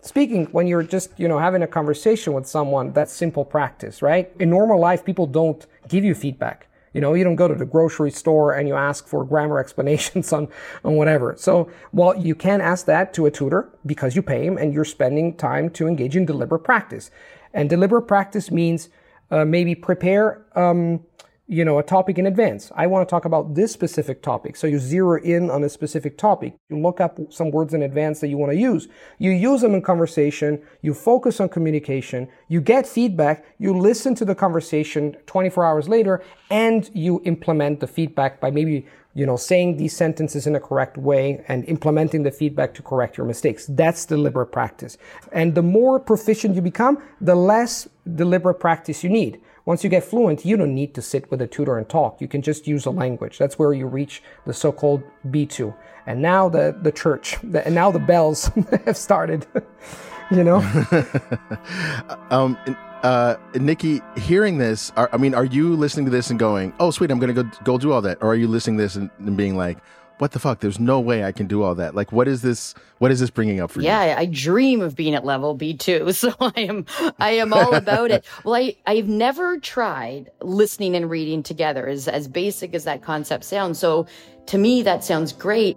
Speaking 0.00 0.46
when 0.46 0.66
you're 0.66 0.82
just, 0.82 1.10
you 1.18 1.26
know, 1.26 1.38
having 1.38 1.62
a 1.62 1.66
conversation 1.66 2.32
with 2.32 2.46
someone, 2.46 2.92
that's 2.92 3.12
simple 3.12 3.44
practice, 3.44 4.02
right? 4.02 4.30
In 4.38 4.50
normal 4.50 4.78
life, 4.78 5.04
people 5.04 5.26
don't 5.26 5.66
give 5.88 6.04
you 6.04 6.14
feedback. 6.14 6.68
You 6.92 7.00
know, 7.00 7.12
you 7.12 7.24
don't 7.24 7.36
go 7.36 7.46
to 7.46 7.54
the 7.54 7.66
grocery 7.66 8.10
store 8.10 8.52
and 8.52 8.66
you 8.66 8.74
ask 8.74 9.06
for 9.06 9.24
grammar 9.24 9.58
explanations 9.64 10.32
on, 10.32 10.48
on 10.84 10.94
whatever. 10.94 11.34
So, 11.36 11.70
while 11.90 12.16
you 12.16 12.34
can 12.34 12.60
ask 12.60 12.86
that 12.86 13.12
to 13.14 13.26
a 13.26 13.30
tutor 13.30 13.68
because 13.84 14.16
you 14.16 14.22
pay 14.22 14.46
him 14.46 14.56
and 14.56 14.72
you're 14.72 14.84
spending 14.84 15.36
time 15.36 15.68
to 15.70 15.88
engage 15.88 16.16
in 16.16 16.24
deliberate 16.24 16.64
practice. 16.64 17.10
And 17.52 17.68
deliberate 17.68 18.02
practice 18.02 18.50
means 18.50 18.88
uh, 19.30 19.44
maybe 19.44 19.74
prepare, 19.74 20.46
um, 20.54 21.00
you 21.48 21.64
know, 21.64 21.78
a 21.78 21.82
topic 21.82 22.18
in 22.18 22.26
advance. 22.26 22.72
I 22.74 22.88
want 22.88 23.06
to 23.06 23.10
talk 23.10 23.24
about 23.24 23.54
this 23.54 23.72
specific 23.72 24.20
topic. 24.20 24.56
So 24.56 24.66
you 24.66 24.80
zero 24.80 25.22
in 25.22 25.48
on 25.48 25.62
a 25.62 25.68
specific 25.68 26.18
topic. 26.18 26.54
You 26.68 26.78
look 26.80 27.00
up 27.00 27.20
some 27.30 27.52
words 27.52 27.72
in 27.72 27.82
advance 27.82 28.20
that 28.20 28.28
you 28.28 28.36
want 28.36 28.50
to 28.50 28.58
use. 28.58 28.88
You 29.18 29.30
use 29.30 29.60
them 29.60 29.74
in 29.74 29.82
conversation. 29.82 30.60
You 30.82 30.92
focus 30.92 31.40
on 31.40 31.48
communication. 31.48 32.28
You 32.48 32.60
get 32.60 32.84
feedback. 32.84 33.44
You 33.58 33.78
listen 33.78 34.16
to 34.16 34.24
the 34.24 34.34
conversation 34.34 35.16
24 35.26 35.64
hours 35.64 35.88
later 35.88 36.24
and 36.50 36.90
you 36.94 37.22
implement 37.24 37.78
the 37.78 37.86
feedback 37.86 38.40
by 38.40 38.50
maybe 38.50 38.86
you 39.14 39.24
know, 39.24 39.36
saying 39.36 39.78
these 39.78 39.96
sentences 39.96 40.46
in 40.46 40.54
a 40.56 40.60
correct 40.60 40.98
way 40.98 41.42
and 41.48 41.64
implementing 41.64 42.22
the 42.22 42.30
feedback 42.30 42.74
to 42.74 42.82
correct 42.82 43.16
your 43.16 43.26
mistakes. 43.26 43.64
That's 43.64 44.04
deliberate 44.04 44.52
practice. 44.52 44.98
And 45.32 45.54
the 45.54 45.62
more 45.62 45.98
proficient 45.98 46.54
you 46.54 46.60
become, 46.60 47.02
the 47.18 47.34
less 47.34 47.88
deliberate 48.14 48.60
practice 48.60 49.02
you 49.02 49.08
need. 49.08 49.40
Once 49.66 49.82
you 49.82 49.90
get 49.90 50.04
fluent, 50.04 50.44
you 50.44 50.56
don't 50.56 50.74
need 50.74 50.94
to 50.94 51.02
sit 51.02 51.28
with 51.28 51.42
a 51.42 51.46
tutor 51.46 51.76
and 51.76 51.88
talk. 51.88 52.20
You 52.20 52.28
can 52.28 52.40
just 52.40 52.68
use 52.68 52.86
a 52.86 52.90
language. 52.90 53.36
That's 53.36 53.58
where 53.58 53.72
you 53.72 53.86
reach 53.86 54.22
the 54.46 54.54
so-called 54.54 55.02
B2. 55.26 55.74
And 56.06 56.22
now 56.22 56.48
the, 56.48 56.78
the 56.82 56.92
church, 56.92 57.36
the, 57.42 57.66
and 57.66 57.74
now 57.74 57.90
the 57.90 57.98
bells 57.98 58.46
have 58.86 58.96
started, 58.96 59.44
you 60.30 60.44
know? 60.44 60.58
um, 62.30 62.56
uh, 63.02 63.34
Niky, 63.54 64.00
hearing 64.16 64.58
this, 64.58 64.92
are, 64.96 65.10
I 65.12 65.16
mean, 65.16 65.34
are 65.34 65.44
you 65.44 65.74
listening 65.74 66.06
to 66.06 66.12
this 66.12 66.30
and 66.30 66.38
going, 66.38 66.72
"Oh, 66.80 66.90
sweet, 66.90 67.10
I'm 67.10 67.18
going 67.18 67.34
to 67.34 67.42
go 67.42 67.50
go 67.62 67.78
do 67.78 67.92
all 67.92 68.00
that," 68.02 68.18
or 68.20 68.30
are 68.30 68.34
you 68.34 68.48
listening 68.48 68.78
to 68.78 68.82
this 68.84 68.96
and, 68.96 69.10
and, 69.18 69.36
being 69.36 69.56
like, 69.56 69.78
"What 70.18 70.32
the 70.32 70.38
fuck? 70.38 70.60
There's 70.60 70.80
no 70.80 71.00
way 71.00 71.24
I 71.24 71.32
can 71.32 71.46
do 71.46 71.62
all 71.62 71.74
that." 71.74 71.94
Like, 71.94 72.12
what 72.12 72.28
is 72.28 72.42
this? 72.42 72.74
What 72.98 73.10
is 73.10 73.20
this 73.20 73.30
bringing 73.30 73.60
up 73.60 73.70
for 73.70 73.80
yeah, 73.80 74.02
you? 74.02 74.10
Yeah, 74.10 74.18
I 74.18 74.24
dream 74.26 74.80
of 74.80 74.96
being 74.96 75.14
at 75.14 75.24
level 75.24 75.54
B 75.54 75.74
two, 75.74 76.12
so 76.12 76.34
I 76.40 76.52
am 76.56 76.86
I 77.18 77.30
am 77.30 77.52
all 77.52 77.74
about 77.74 78.10
it. 78.10 78.24
Well, 78.44 78.54
I 78.54 78.76
I've 78.86 79.08
never 79.08 79.58
tried 79.58 80.30
listening 80.40 80.94
and 80.94 81.10
reading 81.10 81.42
together, 81.42 81.86
as 81.86 82.08
as 82.08 82.28
basic 82.28 82.74
as 82.74 82.84
that 82.84 83.02
concept 83.02 83.44
sounds. 83.44 83.78
So 83.78 84.06
to 84.46 84.58
me, 84.58 84.82
that 84.82 85.04
sounds 85.04 85.32
great. 85.32 85.76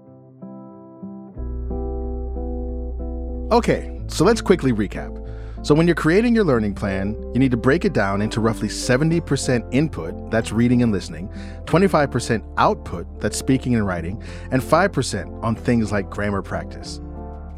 Okay, 3.52 4.00
so 4.08 4.24
let's 4.24 4.42
quickly 4.42 4.72
recap. 4.72 5.19
So, 5.62 5.76
when 5.76 5.88
you're 5.88 5.96
creating 5.96 6.36
your 6.36 6.46
learning 6.46 6.76
plan, 6.76 7.22
you 7.34 7.40
need 7.40 7.52
to 7.52 7.58
break 7.58 7.84
it 7.84 7.92
down 7.92 8.22
into 8.22 8.40
roughly 8.40 8.70
70% 8.70 9.74
input, 9.74 10.32
that's 10.32 10.54
reading 10.54 10.84
and 10.84 10.92
listening, 10.92 11.28
25% 11.66 12.42
output, 12.58 13.06
that's 13.20 13.38
speaking 13.38 13.76
and 13.76 13.86
writing, 13.86 14.24
and 14.52 14.62
5% 14.62 15.44
on 15.44 15.56
things 15.56 15.92
like 15.92 16.10
grammar 16.10 16.42
practice. 16.42 17.02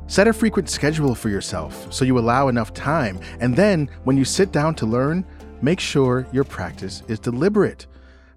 Set 0.08 0.28
a 0.28 0.34
frequent 0.34 0.68
schedule 0.68 1.14
for 1.14 1.30
yourself 1.30 1.94
so 1.94 2.04
you 2.04 2.18
allow 2.18 2.48
enough 2.48 2.74
time, 2.74 3.20
and 3.40 3.56
then 3.56 3.88
when 4.04 4.18
you 4.18 4.26
sit 4.26 4.52
down 4.52 4.74
to 4.76 4.88
learn, 4.88 5.24
make 5.62 5.80
sure 5.80 6.28
your 6.34 6.44
practice 6.44 7.04
is 7.08 7.20
deliberate. 7.20 7.86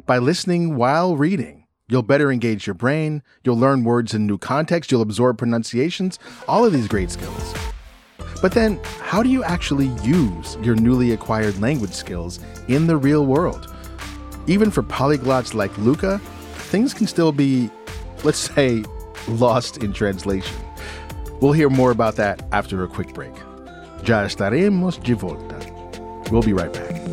By 0.05 0.19
listening 0.19 0.77
while 0.77 1.17
reading, 1.17 1.67
you'll 1.89 2.03
better 2.03 2.31
engage 2.31 2.67
your 2.67 2.75
brain, 2.75 3.23
you'll 3.45 3.59
learn 3.59 3.83
words 3.83 4.13
in 4.13 4.27
new 4.27 4.37
context, 4.37 4.93
you'll 4.93 5.01
absorb 5.01 5.39
pronunciations, 5.39 6.19
all 6.47 6.67
of 6.67 6.75
these 6.75 6.87
great 6.87 7.11
skills. 7.11 7.55
But 8.45 8.53
then, 8.53 8.79
how 9.01 9.23
do 9.23 9.31
you 9.31 9.43
actually 9.43 9.87
use 10.03 10.59
your 10.61 10.75
newly 10.75 11.13
acquired 11.13 11.59
language 11.63 11.95
skills 11.95 12.41
in 12.69 12.87
the 12.87 12.95
real 12.95 13.25
world? 13.25 13.73
Even 14.47 14.71
for 14.71 14.83
polyglots 14.83 15.55
like 15.55 15.75
Luca, 15.79 16.19
things 16.69 16.93
can 16.93 17.07
still 17.07 17.33
be, 17.33 17.71
let's 18.23 18.37
say, 18.37 18.85
lost 19.29 19.83
in 19.83 19.95
translation. 19.95 20.59
We'll 21.41 21.53
hear 21.53 21.71
more 21.71 21.91
about 21.91 22.17
that 22.17 22.47
after 22.53 22.85
a 22.85 22.87
quick 22.87 23.15
break. 23.15 23.35
Ya 24.05 24.27
estaremos 24.27 25.03
de 25.03 25.15
volta. 25.15 25.59
We'll 26.31 26.43
be 26.43 26.53
right 26.53 26.71
back. 26.71 27.04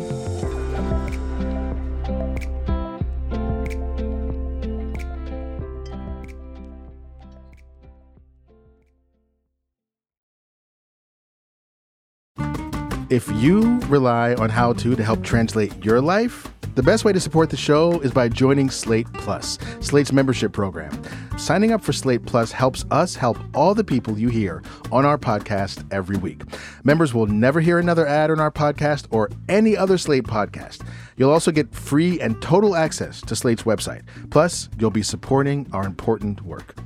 If 13.12 13.30
you 13.32 13.78
rely 13.88 14.32
on 14.36 14.48
How 14.48 14.72
To 14.72 14.96
to 14.96 15.04
help 15.04 15.22
translate 15.22 15.84
your 15.84 16.00
life, 16.00 16.50
the 16.76 16.82
best 16.82 17.04
way 17.04 17.12
to 17.12 17.20
support 17.20 17.50
the 17.50 17.58
show 17.58 18.00
is 18.00 18.10
by 18.10 18.30
joining 18.30 18.70
Slate 18.70 19.06
Plus, 19.12 19.58
Slate's 19.80 20.14
membership 20.14 20.54
program. 20.54 20.98
Signing 21.36 21.72
up 21.72 21.84
for 21.84 21.92
Slate 21.92 22.24
Plus 22.24 22.52
helps 22.52 22.86
us 22.90 23.14
help 23.14 23.36
all 23.54 23.74
the 23.74 23.84
people 23.84 24.18
you 24.18 24.30
hear 24.30 24.62
on 24.90 25.04
our 25.04 25.18
podcast 25.18 25.86
every 25.92 26.16
week. 26.16 26.40
Members 26.84 27.12
will 27.12 27.26
never 27.26 27.60
hear 27.60 27.78
another 27.78 28.06
ad 28.06 28.30
on 28.30 28.40
our 28.40 28.50
podcast 28.50 29.08
or 29.10 29.28
any 29.46 29.76
other 29.76 29.98
Slate 29.98 30.24
podcast. 30.24 30.80
You'll 31.18 31.32
also 31.32 31.50
get 31.50 31.74
free 31.74 32.18
and 32.18 32.40
total 32.40 32.74
access 32.74 33.20
to 33.20 33.36
Slate's 33.36 33.64
website. 33.64 34.04
Plus, 34.30 34.70
you'll 34.78 34.90
be 34.90 35.02
supporting 35.02 35.68
our 35.74 35.84
important 35.84 36.40
work. 36.40 36.81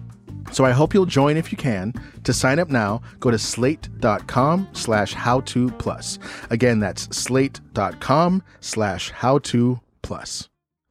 So 0.52 0.64
I 0.64 0.72
hope 0.72 0.94
you'll 0.94 1.06
join 1.06 1.36
if 1.36 1.52
you 1.52 1.58
can. 1.58 1.92
To 2.24 2.32
sign 2.32 2.58
up 2.58 2.68
now, 2.68 3.02
go 3.20 3.30
to 3.30 3.38
slate.com 3.38 4.68
slash 4.72 5.12
how 5.12 5.40
to 5.40 5.70
plus. 5.72 6.18
Again, 6.50 6.80
that's 6.80 7.16
slate.com 7.16 8.42
slash 8.60 9.10
how 9.10 9.38
to 9.38 9.80
plus. 10.02 10.48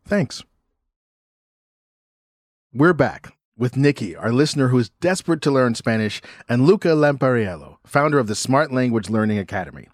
Thanks. 0.08 0.44
We're 2.74 2.94
back 2.94 3.34
with 3.58 3.78
Niky, 3.78 4.16
our 4.16 4.32
listener 4.32 4.68
who 4.68 4.78
is 4.80 4.90
desperate 5.00 5.42
to 5.44 5.52
learn 5.52 5.76
Spanish, 5.76 6.22
and 6.50 6.66
Luca 6.66 6.90
Lampariello, 6.90 7.78
founder 7.86 8.20
of 8.20 8.28
the 8.28 8.36
Smart 8.36 8.72
Language 8.72 9.10
Learning 9.10 9.38
Academy. 9.38 9.88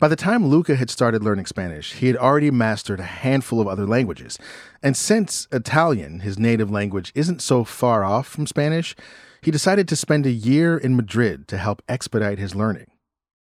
By 0.00 0.08
the 0.08 0.16
time 0.16 0.46
Luca 0.46 0.74
had 0.74 0.90
started 0.90 1.22
learning 1.22 1.46
Spanish, 1.46 1.92
he 1.94 2.08
had 2.08 2.16
already 2.16 2.50
mastered 2.50 2.98
a 2.98 3.04
handful 3.04 3.60
of 3.60 3.68
other 3.68 3.86
languages. 3.86 4.38
And 4.82 4.96
since 4.96 5.46
Italian, 5.52 6.20
his 6.20 6.36
native 6.36 6.68
language, 6.68 7.12
isn't 7.14 7.40
so 7.40 7.62
far 7.62 8.02
off 8.02 8.26
from 8.26 8.46
Spanish, 8.46 8.96
he 9.40 9.52
decided 9.52 9.86
to 9.88 9.96
spend 9.96 10.26
a 10.26 10.32
year 10.32 10.76
in 10.76 10.96
Madrid 10.96 11.46
to 11.48 11.58
help 11.58 11.80
expedite 11.88 12.38
his 12.38 12.56
learning. 12.56 12.86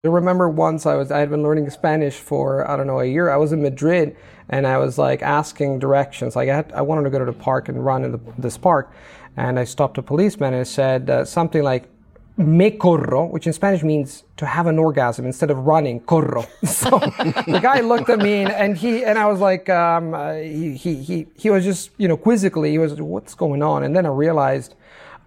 I 0.04 0.08
remember 0.08 0.48
once 0.48 0.86
I 0.86 0.96
was 0.96 1.10
I 1.12 1.18
had 1.18 1.30
been 1.30 1.42
learning 1.42 1.68
Spanish 1.70 2.14
for 2.14 2.68
I 2.68 2.76
don't 2.76 2.86
know 2.86 3.00
a 3.00 3.04
year. 3.04 3.30
I 3.30 3.36
was 3.36 3.52
in 3.52 3.62
Madrid 3.62 4.16
and 4.48 4.66
I 4.66 4.78
was 4.78 4.98
like 4.98 5.22
asking 5.22 5.78
directions. 5.78 6.34
Like 6.34 6.48
I 6.48 6.56
had, 6.56 6.72
I 6.72 6.80
wanted 6.80 7.04
to 7.04 7.10
go 7.10 7.18
to 7.18 7.26
the 7.26 7.32
park 7.34 7.68
and 7.68 7.84
run 7.84 8.04
in 8.04 8.12
the, 8.12 8.20
this 8.38 8.56
park, 8.58 8.90
and 9.36 9.58
I 9.58 9.64
stopped 9.64 9.98
a 9.98 10.02
policeman 10.02 10.54
and 10.54 10.66
said 10.66 11.10
uh, 11.10 11.24
something 11.24 11.62
like 11.62 11.88
me 12.40 12.70
corro, 12.70 13.30
which 13.30 13.46
in 13.46 13.52
Spanish 13.52 13.82
means 13.82 14.24
to 14.36 14.46
have 14.46 14.66
an 14.66 14.78
orgasm 14.78 15.26
instead 15.26 15.50
of 15.50 15.58
running, 15.66 16.00
corro. 16.00 16.46
So 16.66 16.90
the 17.50 17.60
guy 17.60 17.80
looked 17.80 18.08
at 18.08 18.18
me 18.18 18.42
and, 18.42 18.50
and 18.50 18.76
he 18.76 19.04
and 19.04 19.18
I 19.18 19.26
was 19.26 19.40
like, 19.40 19.68
um, 19.68 20.14
uh, 20.14 20.34
he, 20.34 20.74
he 20.74 20.94
he 21.02 21.26
he 21.36 21.50
was 21.50 21.64
just 21.64 21.90
you 21.98 22.08
know 22.08 22.16
quizzically, 22.16 22.70
he 22.70 22.78
was 22.78 22.94
what's 23.00 23.34
going 23.34 23.62
on, 23.62 23.82
and 23.82 23.94
then 23.94 24.06
I 24.06 24.10
realized 24.10 24.74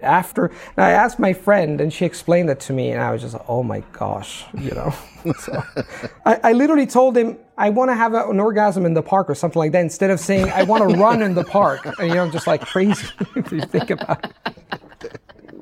after 0.04 0.52
I 0.78 0.91
asked 0.91 1.17
my 1.19 1.34
friend 1.34 1.80
and 1.80 1.91
she 1.91 2.06
explained 2.06 2.49
it 2.49 2.60
to 2.62 2.73
me 2.73 2.91
and 2.91 3.02
I 3.02 3.12
was 3.12 3.21
just 3.21 3.34
like, 3.34 3.45
oh 3.47 3.63
my 3.63 3.82
gosh, 3.93 4.45
you 4.60 4.71
know. 4.71 4.93
so 5.39 5.63
I, 6.26 6.39
I, 6.43 6.52
literally 6.52 6.86
told 6.86 7.15
him 7.15 7.38
I 7.58 7.69
want 7.69 7.89
to 7.89 7.95
have 7.95 8.13
a, 8.13 8.30
an 8.30 8.39
orgasm 8.39 8.86
in 8.86 8.93
the 8.93 9.02
park 9.02 9.30
or 9.30 9.36
something 9.36 9.60
like 9.60 9.71
that 9.71 9.82
instead 9.82 10.10
of 10.10 10.19
saying 10.19 10.49
I 10.52 10.63
want 10.63 10.89
to 10.89 10.97
run 10.97 11.21
in 11.21 11.34
the 11.34 11.45
park. 11.45 11.86
And 11.99 12.10
you 12.10 12.15
know, 12.15 12.30
just 12.30 12.47
like 12.47 12.62
crazy 12.62 13.08
if 13.36 13.52
you 13.52 13.62
think 13.62 13.89
about 13.89 14.26
it. 14.26 14.82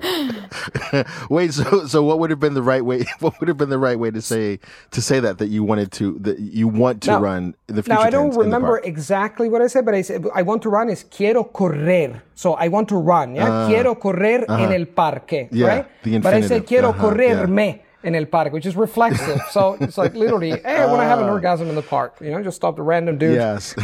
Wait, 1.30 1.54
so 1.54 1.86
so 1.86 2.04
what 2.04 2.20
would 2.20 2.30
have 2.30 2.40
been 2.40 2.54
the 2.54 2.64
right 2.64 2.84
way? 2.84 3.06
What 3.20 3.40
would 3.40 3.48
have 3.48 3.58
been 3.58 3.70
the 3.70 3.78
right 3.78 3.98
way 3.98 4.12
to 4.12 4.22
say 4.22 4.60
to 4.92 5.02
say 5.02 5.20
that 5.20 5.38
that 5.38 5.48
you 5.48 5.64
wanted 5.64 5.92
to 5.94 6.18
that 6.20 6.40
you 6.40 6.68
want 6.68 7.04
to 7.04 7.12
now, 7.12 7.20
run 7.20 7.56
in 7.68 7.76
the 7.76 7.84
future? 7.84 8.00
Now 8.00 8.02
I 8.02 8.10
don't 8.10 8.36
remember 8.36 8.80
exactly 8.80 9.48
what 9.50 9.62
I 9.62 9.68
said, 9.68 9.86
but 9.86 9.94
I 9.94 10.02
said 10.02 10.26
I 10.34 10.42
want 10.42 10.62
to 10.64 10.70
run 10.70 10.90
is 10.90 11.04
quiero 11.04 11.44
correr. 11.44 12.22
So 12.36 12.54
I 12.54 12.68
want 12.68 12.90
to 12.90 12.96
run. 12.96 13.36
Yeah, 13.36 13.52
uh, 13.52 13.68
quiero 13.68 13.96
correr 13.96 14.46
uh-huh. 14.48 14.64
en 14.64 14.74
el 14.74 14.86
parque. 14.86 15.50
Yeah, 15.52 15.68
right. 15.68 16.04
The 16.04 16.18
but 16.20 16.34
I 16.34 16.42
said 16.42 16.66
quiero 16.66 16.90
uh-huh, 16.90 17.10
correrme. 17.10 17.68
Yeah. 17.68 17.82
In 18.04 18.16
el 18.16 18.26
parque, 18.26 18.52
which 18.52 18.66
is 18.66 18.76
reflexive. 18.76 19.40
So 19.52 19.78
it's 19.80 19.96
like 19.96 20.16
literally, 20.16 20.50
hey, 20.66 20.78
I 20.78 20.88
want 20.88 21.02
to 21.02 21.06
have 21.06 21.20
an 21.20 21.26
ah. 21.26 21.34
orgasm 21.34 21.70
in 21.70 21.76
the 21.76 21.84
park. 21.84 22.18
You 22.20 22.32
know, 22.32 22.42
just 22.42 22.56
stop 22.58 22.76
the 22.76 22.82
random 22.82 23.20
dude. 23.20 23.36
Yes. 23.36 23.76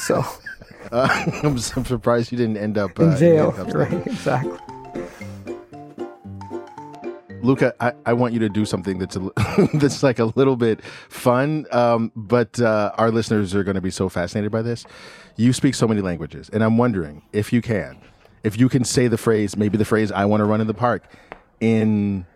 so 0.00 0.24
uh, 0.90 1.08
I'm, 1.42 1.44
I'm, 1.44 1.58
surprised 1.58 2.32
you 2.32 2.38
didn't 2.38 2.56
end 2.56 2.78
up 2.78 2.98
uh, 2.98 3.04
in 3.04 3.16
jail. 3.18 3.54
In 3.54 3.68
right, 3.68 4.06
exactly. 4.06 4.58
Luca, 7.42 7.74
I, 7.80 7.92
I 8.06 8.12
want 8.12 8.32
you 8.32 8.40
to 8.40 8.48
do 8.48 8.64
something 8.64 8.98
that's 8.98 9.16
a, 9.16 9.30
that's 9.74 10.02
like 10.02 10.18
a 10.18 10.26
little 10.26 10.56
bit 10.56 10.82
fun, 11.08 11.66
um, 11.72 12.12
but 12.16 12.60
uh, 12.60 12.92
our 12.96 13.10
listeners 13.10 13.54
are 13.54 13.64
going 13.64 13.76
to 13.76 13.80
be 13.80 13.90
so 13.90 14.08
fascinated 14.08 14.50
by 14.50 14.62
this. 14.62 14.84
You 15.36 15.52
speak 15.52 15.74
so 15.74 15.86
many 15.86 16.00
languages, 16.00 16.50
and 16.52 16.64
I'm 16.64 16.78
wondering 16.78 17.22
if 17.32 17.52
you 17.52 17.62
can, 17.62 17.98
if 18.42 18.58
you 18.58 18.68
can 18.68 18.84
say 18.84 19.08
the 19.08 19.18
phrase, 19.18 19.56
maybe 19.56 19.78
the 19.78 19.84
phrase 19.84 20.10
"I 20.10 20.24
want 20.24 20.40
to 20.40 20.44
run 20.44 20.60
in 20.60 20.66
the 20.66 20.74
park," 20.74 21.04
in 21.60 22.26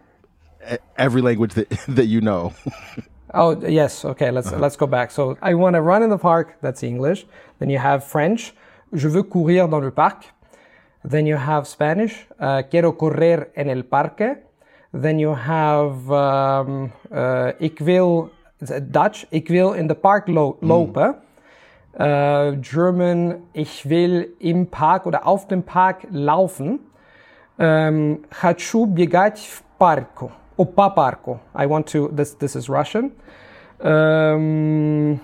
every 0.96 1.22
language 1.22 1.54
that 1.54 1.68
that 1.88 2.06
you 2.06 2.20
know. 2.20 2.52
oh 3.34 3.60
yes, 3.66 4.04
okay. 4.04 4.30
Let's 4.30 4.48
uh-huh. 4.48 4.60
let's 4.60 4.76
go 4.76 4.86
back. 4.86 5.10
So 5.10 5.36
I 5.42 5.54
want 5.54 5.74
to 5.74 5.80
run 5.80 6.02
in 6.02 6.10
the 6.10 6.18
park. 6.18 6.58
That's 6.60 6.82
English. 6.82 7.26
Then 7.58 7.70
you 7.70 7.78
have 7.78 8.04
French. 8.04 8.54
Je 8.92 9.08
veux 9.08 9.22
courir 9.22 9.68
dans 9.68 9.82
le 9.82 9.90
parc. 9.90 10.26
Then 11.04 11.26
you 11.26 11.36
have 11.36 11.66
Spanish. 11.66 12.26
Uh, 12.38 12.62
quiero 12.62 12.92
correr 12.92 13.50
en 13.56 13.68
el 13.68 13.82
parque. 13.82 14.44
Then 14.91 15.19
you 15.19 15.35
have 15.35 16.09
um, 16.09 16.91
uh, 17.11 17.51
ik 17.57 17.79
wil, 17.79 18.29
Dutch, 18.83 19.25
ik 19.29 19.47
wil 19.47 19.73
in 19.73 19.87
de 19.87 19.95
park 19.95 20.27
lo 20.27 20.57
mm. 20.59 20.67
lopen. 20.67 21.15
Uh, 21.99 22.51
German, 22.61 23.43
ich 23.53 23.83
will 23.89 24.27
im 24.39 24.67
Park 24.67 25.05
oder 25.05 25.25
auf 25.25 25.47
dem 25.47 25.63
Park 25.63 26.07
laufen. 26.11 26.79
Um, 27.57 28.19
хочу 28.29 28.85
бегать 28.85 29.39
в 29.39 29.63
парку. 29.79 30.31
О, 30.57 30.65
по 30.65 30.89
парку. 30.89 31.39
I 31.55 31.65
want 31.65 31.87
to, 31.87 32.09
this, 32.09 32.35
this 32.35 32.55
is 32.55 32.69
Russian. 32.69 33.11
Um, 33.79 35.19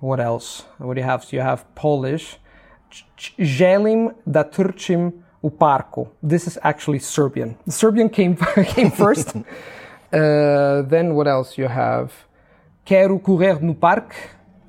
what 0.00 0.20
else? 0.20 0.64
What 0.78 0.94
do 0.94 1.00
you 1.00 1.06
have? 1.06 1.22
So 1.24 1.36
you 1.36 1.42
have 1.42 1.64
Polish. 1.74 2.38
Želim 3.38 4.14
da 4.26 4.44
trčim 4.44 5.12
Uparko. 5.45 6.09
This 6.23 6.47
is 6.47 6.57
actually 6.63 6.99
Serbian. 6.99 7.55
The 7.65 7.71
Serbian 7.71 8.09
came 8.09 8.35
came 8.75 8.91
first. 8.91 9.35
uh, 10.13 10.81
then 10.81 11.13
what 11.13 11.27
else 11.27 11.57
you 11.57 11.67
have? 11.67 12.11
Quero 12.83 13.19
correr 13.19 13.61
no 13.61 13.73
parque. 13.73 14.15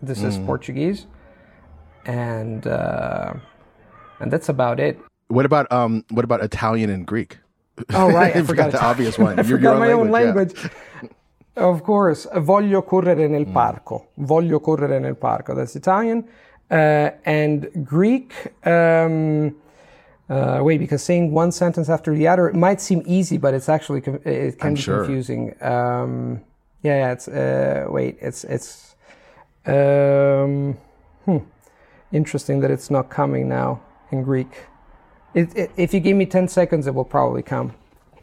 This 0.03 0.21
mm. 0.21 0.27
is 0.27 0.39
Portuguese, 0.39 1.07
and 2.05 2.67
uh, 2.67 3.33
and 4.21 4.31
that's 4.31 4.49
about 4.51 4.79
it. 4.79 4.99
What 5.29 5.47
about 5.47 5.71
um? 5.73 6.05
What 6.11 6.25
about 6.25 6.45
Italian 6.45 6.91
and 6.91 7.07
Greek? 7.07 7.39
Oh 7.95 8.11
right, 8.11 8.37
I 8.37 8.43
forgot 8.53 8.73
the 8.73 8.85
obvious 8.85 9.19
one. 9.19 9.39
I 9.39 9.43
forgot 9.43 9.73
your 9.73 9.79
my 9.79 9.93
own 9.93 10.11
language. 10.11 10.53
Yeah. 10.63 11.09
of 11.57 11.83
course, 11.83 12.29
voglio 12.35 12.83
correre 12.83 13.29
nel 13.29 13.47
mm. 13.47 13.53
parco. 13.53 14.09
Voglio 14.19 14.61
correre 14.61 15.01
nel 15.01 15.15
parco. 15.15 15.55
That's 15.55 15.75
Italian, 15.75 16.25
uh, 16.71 17.11
and 17.25 17.71
Greek. 17.83 18.53
Um, 18.65 19.57
uh, 20.29 20.61
wait, 20.63 20.79
because 20.79 21.03
saying 21.03 21.31
one 21.31 21.53
sentence 21.53 21.89
after 21.89 22.15
the 22.15 22.27
other 22.27 22.49
it 22.49 22.55
might 22.55 22.81
seem 22.81 23.03
easy, 23.07 23.39
but 23.39 23.55
it's 23.55 23.69
actually 23.69 24.01
it 24.25 24.59
can 24.59 24.69
I'm 24.69 24.75
be 24.75 24.81
sure. 24.81 25.05
confusing. 25.05 25.55
Um, 25.63 26.43
yeah, 26.83 26.99
yeah, 26.99 27.13
it's 27.13 27.29
uh, 27.29 27.87
wait, 27.89 28.19
it's 28.21 28.45
it's 28.45 28.97
um, 29.67 30.77
hmm, 31.25 31.39
interesting 32.13 32.61
that 32.61 32.71
it's 32.71 32.91
not 32.91 33.09
coming 33.09 33.49
now 33.49 33.81
in 34.11 34.23
Greek. 34.23 34.65
It, 35.35 35.57
it, 35.57 35.71
if 35.77 35.95
you 35.95 36.01
give 36.01 36.17
me 36.17 36.27
ten 36.27 36.49
seconds, 36.49 36.87
it 36.87 36.95
will 36.95 37.05
probably 37.05 37.43
come. 37.43 37.75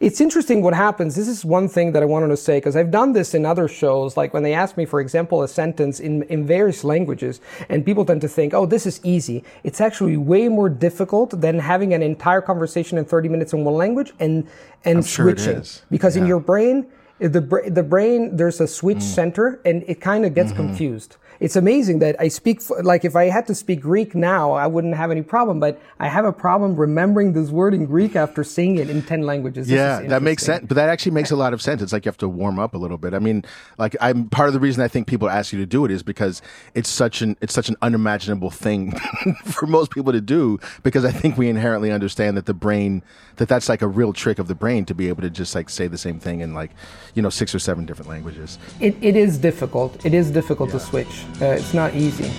It's 0.04 0.20
interesting 0.20 0.60
what 0.60 0.74
happens. 0.74 1.16
This 1.16 1.28
is 1.28 1.46
one 1.46 1.66
thing 1.66 1.92
that 1.92 2.02
I 2.02 2.04
wanted 2.04 2.28
to 2.28 2.36
say 2.36 2.58
because 2.58 2.76
I've 2.76 2.90
done 2.90 3.14
this 3.14 3.32
in 3.32 3.46
other 3.46 3.66
shows, 3.68 4.18
like 4.18 4.34
when 4.34 4.42
they 4.42 4.52
ask 4.52 4.76
me, 4.76 4.84
for 4.84 5.00
example, 5.00 5.42
a 5.42 5.48
sentence 5.48 5.98
in, 5.98 6.24
in 6.24 6.46
various 6.46 6.84
languages, 6.84 7.40
and 7.70 7.86
people 7.86 8.04
tend 8.04 8.20
to 8.20 8.28
think, 8.28 8.52
oh, 8.52 8.66
this 8.66 8.84
is 8.84 9.00
easy. 9.02 9.42
It's 9.62 9.80
actually 9.80 10.18
way 10.18 10.48
more 10.48 10.68
difficult 10.68 11.40
than 11.40 11.58
having 11.58 11.94
an 11.94 12.02
entire 12.02 12.42
conversation 12.42 12.98
in 12.98 13.06
30 13.06 13.30
minutes 13.30 13.54
in 13.54 13.64
one 13.64 13.76
language 13.76 14.12
and, 14.20 14.46
and 14.84 15.06
switching. 15.06 15.64
Because 15.90 16.16
yeah. 16.16 16.22
in 16.22 16.28
your 16.28 16.40
brain, 16.40 16.86
the, 17.18 17.40
the 17.70 17.82
brain, 17.82 18.36
there's 18.36 18.60
a 18.60 18.66
switch 18.66 18.98
mm. 18.98 19.02
center 19.02 19.58
and 19.64 19.84
it 19.86 20.02
kind 20.02 20.26
of 20.26 20.34
gets 20.34 20.52
mm-hmm. 20.52 20.66
confused 20.66 21.16
it's 21.44 21.56
amazing 21.56 21.98
that 21.98 22.16
I 22.18 22.28
speak, 22.28 22.62
like 22.82 23.04
if 23.04 23.14
I 23.14 23.26
had 23.26 23.46
to 23.48 23.54
speak 23.54 23.82
Greek 23.82 24.14
now, 24.14 24.52
I 24.52 24.66
wouldn't 24.66 24.94
have 24.94 25.10
any 25.10 25.20
problem, 25.20 25.60
but 25.60 25.78
I 26.00 26.08
have 26.08 26.24
a 26.24 26.32
problem 26.32 26.74
remembering 26.74 27.34
this 27.34 27.50
word 27.50 27.74
in 27.74 27.84
Greek 27.84 28.16
after 28.16 28.42
saying 28.42 28.78
it 28.78 28.88
in 28.88 29.02
10 29.02 29.26
languages. 29.26 29.70
yeah, 29.70 30.00
that 30.00 30.22
makes 30.22 30.42
sense. 30.42 30.64
But 30.66 30.76
that 30.76 30.88
actually 30.88 31.12
makes 31.12 31.30
a 31.30 31.36
lot 31.36 31.52
of 31.52 31.60
sense. 31.60 31.82
It's 31.82 31.92
like 31.92 32.06
you 32.06 32.08
have 32.08 32.16
to 32.18 32.30
warm 32.30 32.58
up 32.58 32.72
a 32.72 32.78
little 32.78 32.96
bit. 32.96 33.12
I 33.12 33.18
mean, 33.18 33.44
like 33.76 33.94
I'm 34.00 34.30
part 34.30 34.48
of 34.48 34.54
the 34.54 34.58
reason 34.58 34.82
I 34.82 34.88
think 34.88 35.06
people 35.06 35.28
ask 35.28 35.52
you 35.52 35.58
to 35.58 35.66
do 35.66 35.84
it 35.84 35.90
is 35.90 36.02
because 36.02 36.40
it's 36.72 36.88
such 36.88 37.20
an, 37.20 37.36
it's 37.42 37.52
such 37.52 37.68
an 37.68 37.76
unimaginable 37.82 38.50
thing 38.50 38.98
for 39.44 39.66
most 39.66 39.90
people 39.90 40.14
to 40.14 40.22
do 40.22 40.58
because 40.82 41.04
I 41.04 41.10
think 41.10 41.36
we 41.36 41.50
inherently 41.50 41.92
understand 41.92 42.38
that 42.38 42.46
the 42.46 42.54
brain, 42.54 43.02
that 43.36 43.48
that's 43.48 43.68
like 43.68 43.82
a 43.82 43.86
real 43.86 44.14
trick 44.14 44.38
of 44.38 44.48
the 44.48 44.54
brain 44.54 44.86
to 44.86 44.94
be 44.94 45.08
able 45.08 45.20
to 45.20 45.28
just 45.28 45.54
like 45.54 45.68
say 45.68 45.88
the 45.88 45.98
same 45.98 46.18
thing 46.18 46.40
in 46.40 46.54
like, 46.54 46.70
you 47.12 47.20
know, 47.20 47.28
six 47.28 47.54
or 47.54 47.58
seven 47.58 47.84
different 47.84 48.08
languages. 48.08 48.58
It, 48.80 48.96
it 49.02 49.14
is 49.14 49.36
difficult. 49.36 50.06
It 50.06 50.14
is 50.14 50.30
difficult 50.30 50.70
yeah. 50.70 50.78
to 50.78 50.80
switch. 50.80 51.24
Uh, 51.40 51.46
it's 51.46 51.74
not 51.74 51.94
easy. 51.94 52.30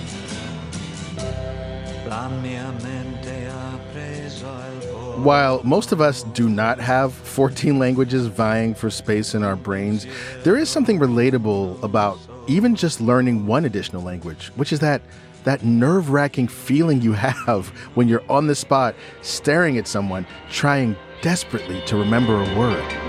While 5.22 5.62
most 5.64 5.92
of 5.92 6.00
us 6.00 6.22
do 6.22 6.48
not 6.48 6.78
have 6.78 7.12
14 7.12 7.78
languages 7.78 8.26
vying 8.26 8.74
for 8.74 8.90
space 8.90 9.34
in 9.34 9.42
our 9.42 9.56
brains, 9.56 10.06
there 10.44 10.56
is 10.56 10.70
something 10.70 10.98
relatable 10.98 11.82
about 11.82 12.18
even 12.46 12.74
just 12.74 13.00
learning 13.00 13.46
one 13.46 13.64
additional 13.64 14.02
language, 14.02 14.48
which 14.56 14.72
is 14.72 14.80
that 14.80 15.02
that 15.44 15.64
nerve-wracking 15.64 16.48
feeling 16.48 17.00
you 17.00 17.12
have 17.46 17.68
when 17.94 18.08
you're 18.08 18.24
on 18.30 18.46
the 18.46 18.54
spot 18.54 18.94
staring 19.22 19.78
at 19.78 19.86
someone 19.86 20.26
trying 20.50 20.96
desperately 21.22 21.80
to 21.86 21.96
remember 21.96 22.34
a 22.34 22.58
word. 22.58 23.05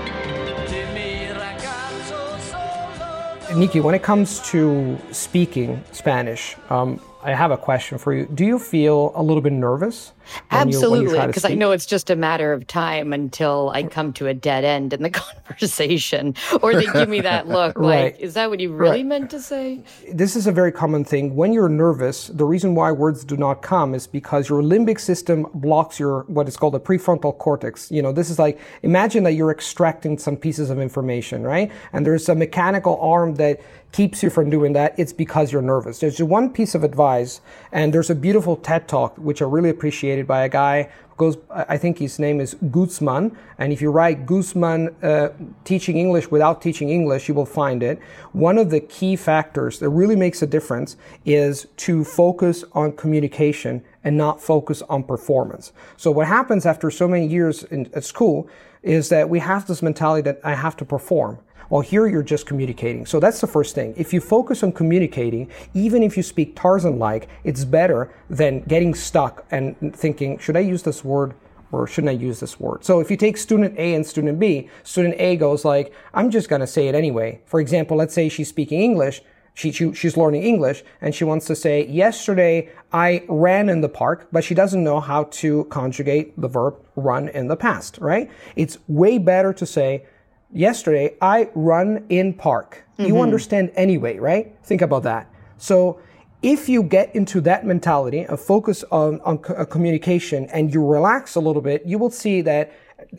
Niky, 3.54 3.80
when 3.80 3.94
it 3.94 4.02
comes 4.02 4.40
to 4.50 4.98
speaking 5.10 5.82
Spanish, 5.92 6.54
um, 6.68 7.00
I 7.22 7.32
have 7.32 7.50
a 7.50 7.56
question 7.56 7.96
for 7.96 8.12
you. 8.12 8.26
Do 8.26 8.44
you 8.44 8.58
feel 8.58 9.10
a 9.14 9.22
little 9.22 9.40
bit 9.40 9.54
nervous? 9.54 10.12
Absolutely, 10.50 11.26
because 11.26 11.44
I 11.44 11.54
know 11.54 11.72
it's 11.72 11.86
just 11.86 12.10
a 12.10 12.16
matter 12.16 12.52
of 12.52 12.66
time 12.66 13.12
until 13.12 13.70
I 13.74 13.82
come 13.82 14.12
to 14.14 14.26
a 14.26 14.34
dead 14.34 14.64
end 14.64 14.92
in 14.92 15.02
the 15.02 15.10
conversation, 15.24 16.34
or 16.62 16.74
they 16.74 16.86
give 16.86 17.08
me 17.08 17.20
that 17.20 17.48
look 17.48 17.78
right. 17.78 18.14
like, 18.14 18.20
"Is 18.20 18.34
that 18.34 18.50
what 18.50 18.60
you 18.60 18.72
really 18.72 18.98
right. 18.98 19.06
meant 19.06 19.30
to 19.30 19.40
say?" 19.40 19.82
This 20.12 20.36
is 20.36 20.46
a 20.46 20.52
very 20.52 20.72
common 20.72 21.04
thing. 21.04 21.34
When 21.36 21.52
you're 21.52 21.68
nervous, 21.68 22.28
the 22.28 22.44
reason 22.44 22.74
why 22.74 22.92
words 22.92 23.24
do 23.24 23.36
not 23.36 23.62
come 23.62 23.94
is 23.94 24.06
because 24.06 24.48
your 24.48 24.62
limbic 24.62 25.00
system 25.00 25.46
blocks 25.54 25.98
your 25.98 26.22
what 26.24 26.48
is 26.48 26.56
called 26.56 26.74
the 26.74 26.80
prefrontal 26.80 27.36
cortex. 27.38 27.90
You 27.90 28.02
know, 28.02 28.12
this 28.12 28.30
is 28.30 28.38
like 28.38 28.58
imagine 28.82 29.24
that 29.24 29.32
you're 29.32 29.50
extracting 29.50 30.18
some 30.18 30.36
pieces 30.36 30.70
of 30.70 30.78
information, 30.78 31.42
right? 31.42 31.70
And 31.92 32.04
there's 32.04 32.28
a 32.28 32.34
mechanical 32.34 32.98
arm 33.00 33.34
that 33.36 33.60
keeps 33.92 34.22
you 34.22 34.30
from 34.30 34.50
doing 34.50 34.72
that, 34.74 34.94
it's 34.98 35.12
because 35.12 35.52
you're 35.52 35.62
nervous. 35.62 36.00
There's 36.00 36.22
one 36.22 36.50
piece 36.50 36.74
of 36.74 36.84
advice, 36.84 37.40
and 37.72 37.92
there's 37.92 38.10
a 38.10 38.14
beautiful 38.14 38.56
TED 38.56 38.86
talk, 38.86 39.16
which 39.16 39.40
I 39.40 39.46
really 39.46 39.70
appreciated 40.18 40.26
by 40.26 40.44
a 40.44 40.48
guy 40.48 40.90
who 41.10 41.16
goes, 41.16 41.36
I 41.50 41.78
think 41.78 41.98
his 41.98 42.18
name 42.18 42.40
is 42.40 42.56
Guzman. 42.70 43.36
And 43.58 43.72
if 43.72 43.80
you 43.80 43.90
write 43.90 44.26
Guzman 44.26 44.94
uh, 45.02 45.30
teaching 45.64 45.98
English 45.98 46.30
without 46.30 46.60
teaching 46.60 46.90
English, 46.90 47.28
you 47.28 47.34
will 47.34 47.46
find 47.46 47.82
it. 47.82 47.98
One 48.32 48.58
of 48.58 48.70
the 48.70 48.80
key 48.80 49.16
factors 49.16 49.78
that 49.78 49.90
really 49.90 50.16
makes 50.16 50.42
a 50.42 50.46
difference 50.46 50.96
is 51.24 51.66
to 51.86 52.04
focus 52.04 52.64
on 52.72 52.92
communication 52.96 53.82
and 54.04 54.16
not 54.16 54.40
focus 54.40 54.82
on 54.88 55.02
performance. 55.04 55.72
So 55.96 56.10
what 56.10 56.26
happens 56.26 56.66
after 56.66 56.90
so 56.90 57.08
many 57.08 57.26
years 57.26 57.64
in, 57.64 57.88
at 57.94 58.04
school 58.04 58.48
is 58.82 59.08
that 59.08 59.28
we 59.28 59.40
have 59.40 59.66
this 59.66 59.82
mentality 59.82 60.22
that 60.22 60.38
I 60.44 60.54
have 60.54 60.76
to 60.76 60.84
perform. 60.84 61.38
Well, 61.70 61.82
here 61.82 62.06
you're 62.06 62.22
just 62.22 62.46
communicating. 62.46 63.04
So 63.04 63.20
that's 63.20 63.40
the 63.40 63.46
first 63.46 63.74
thing. 63.74 63.92
If 63.96 64.12
you 64.12 64.20
focus 64.20 64.62
on 64.62 64.72
communicating, 64.72 65.50
even 65.74 66.02
if 66.02 66.16
you 66.16 66.22
speak 66.22 66.56
Tarzan 66.56 66.98
like, 66.98 67.28
it's 67.44 67.64
better 67.64 68.10
than 68.30 68.62
getting 68.62 68.94
stuck 68.94 69.44
and 69.50 69.94
thinking, 69.94 70.38
should 70.38 70.56
I 70.56 70.60
use 70.60 70.82
this 70.82 71.04
word? 71.04 71.34
or 71.70 71.86
shouldn't 71.86 72.08
I 72.08 72.12
use 72.12 72.40
this 72.40 72.58
word? 72.58 72.84
So 72.84 73.00
if 73.00 73.10
you 73.10 73.16
take 73.16 73.36
student 73.36 73.78
A 73.78 73.94
and 73.94 74.06
student 74.06 74.38
B, 74.38 74.70
student 74.84 75.16
A 75.18 75.36
goes 75.36 75.64
like, 75.64 75.92
I'm 76.14 76.30
just 76.30 76.48
going 76.48 76.60
to 76.60 76.66
say 76.66 76.88
it 76.88 76.94
anyway. 76.94 77.40
For 77.44 77.60
example, 77.60 77.96
let's 77.96 78.14
say 78.14 78.28
she's 78.28 78.48
speaking 78.48 78.80
English. 78.80 79.20
She, 79.54 79.72
she, 79.72 79.92
she's 79.92 80.16
learning 80.16 80.44
English 80.44 80.84
and 81.00 81.14
she 81.14 81.24
wants 81.24 81.46
to 81.46 81.56
say, 81.56 81.86
yesterday 81.86 82.70
I 82.92 83.24
ran 83.28 83.68
in 83.68 83.80
the 83.80 83.88
park, 83.88 84.28
but 84.30 84.44
she 84.44 84.54
doesn't 84.54 84.82
know 84.84 85.00
how 85.00 85.24
to 85.24 85.64
conjugate 85.64 86.40
the 86.40 86.48
verb 86.48 86.76
run 86.96 87.28
in 87.28 87.48
the 87.48 87.56
past, 87.56 87.98
right? 87.98 88.30
It's 88.56 88.78
way 88.86 89.18
better 89.18 89.52
to 89.52 89.66
say, 89.66 90.06
yesterday, 90.52 91.16
I 91.20 91.50
run 91.54 92.06
in 92.08 92.34
park. 92.34 92.84
Mm-hmm. 92.98 93.06
You 93.06 93.20
understand 93.20 93.72
anyway, 93.74 94.18
right? 94.18 94.54
Think 94.64 94.82
about 94.82 95.02
that. 95.04 95.30
So 95.56 96.00
if 96.42 96.68
you 96.68 96.82
get 96.82 97.14
into 97.14 97.40
that 97.42 97.66
mentality 97.66 98.20
and 98.20 98.38
focus 98.38 98.84
on, 98.90 99.20
on 99.22 99.38
co- 99.38 99.54
uh, 99.54 99.64
communication 99.64 100.46
and 100.52 100.72
you 100.72 100.84
relax 100.84 101.34
a 101.34 101.40
little 101.40 101.62
bit, 101.62 101.84
you 101.84 101.98
will 101.98 102.10
see 102.10 102.42
that 102.42 102.72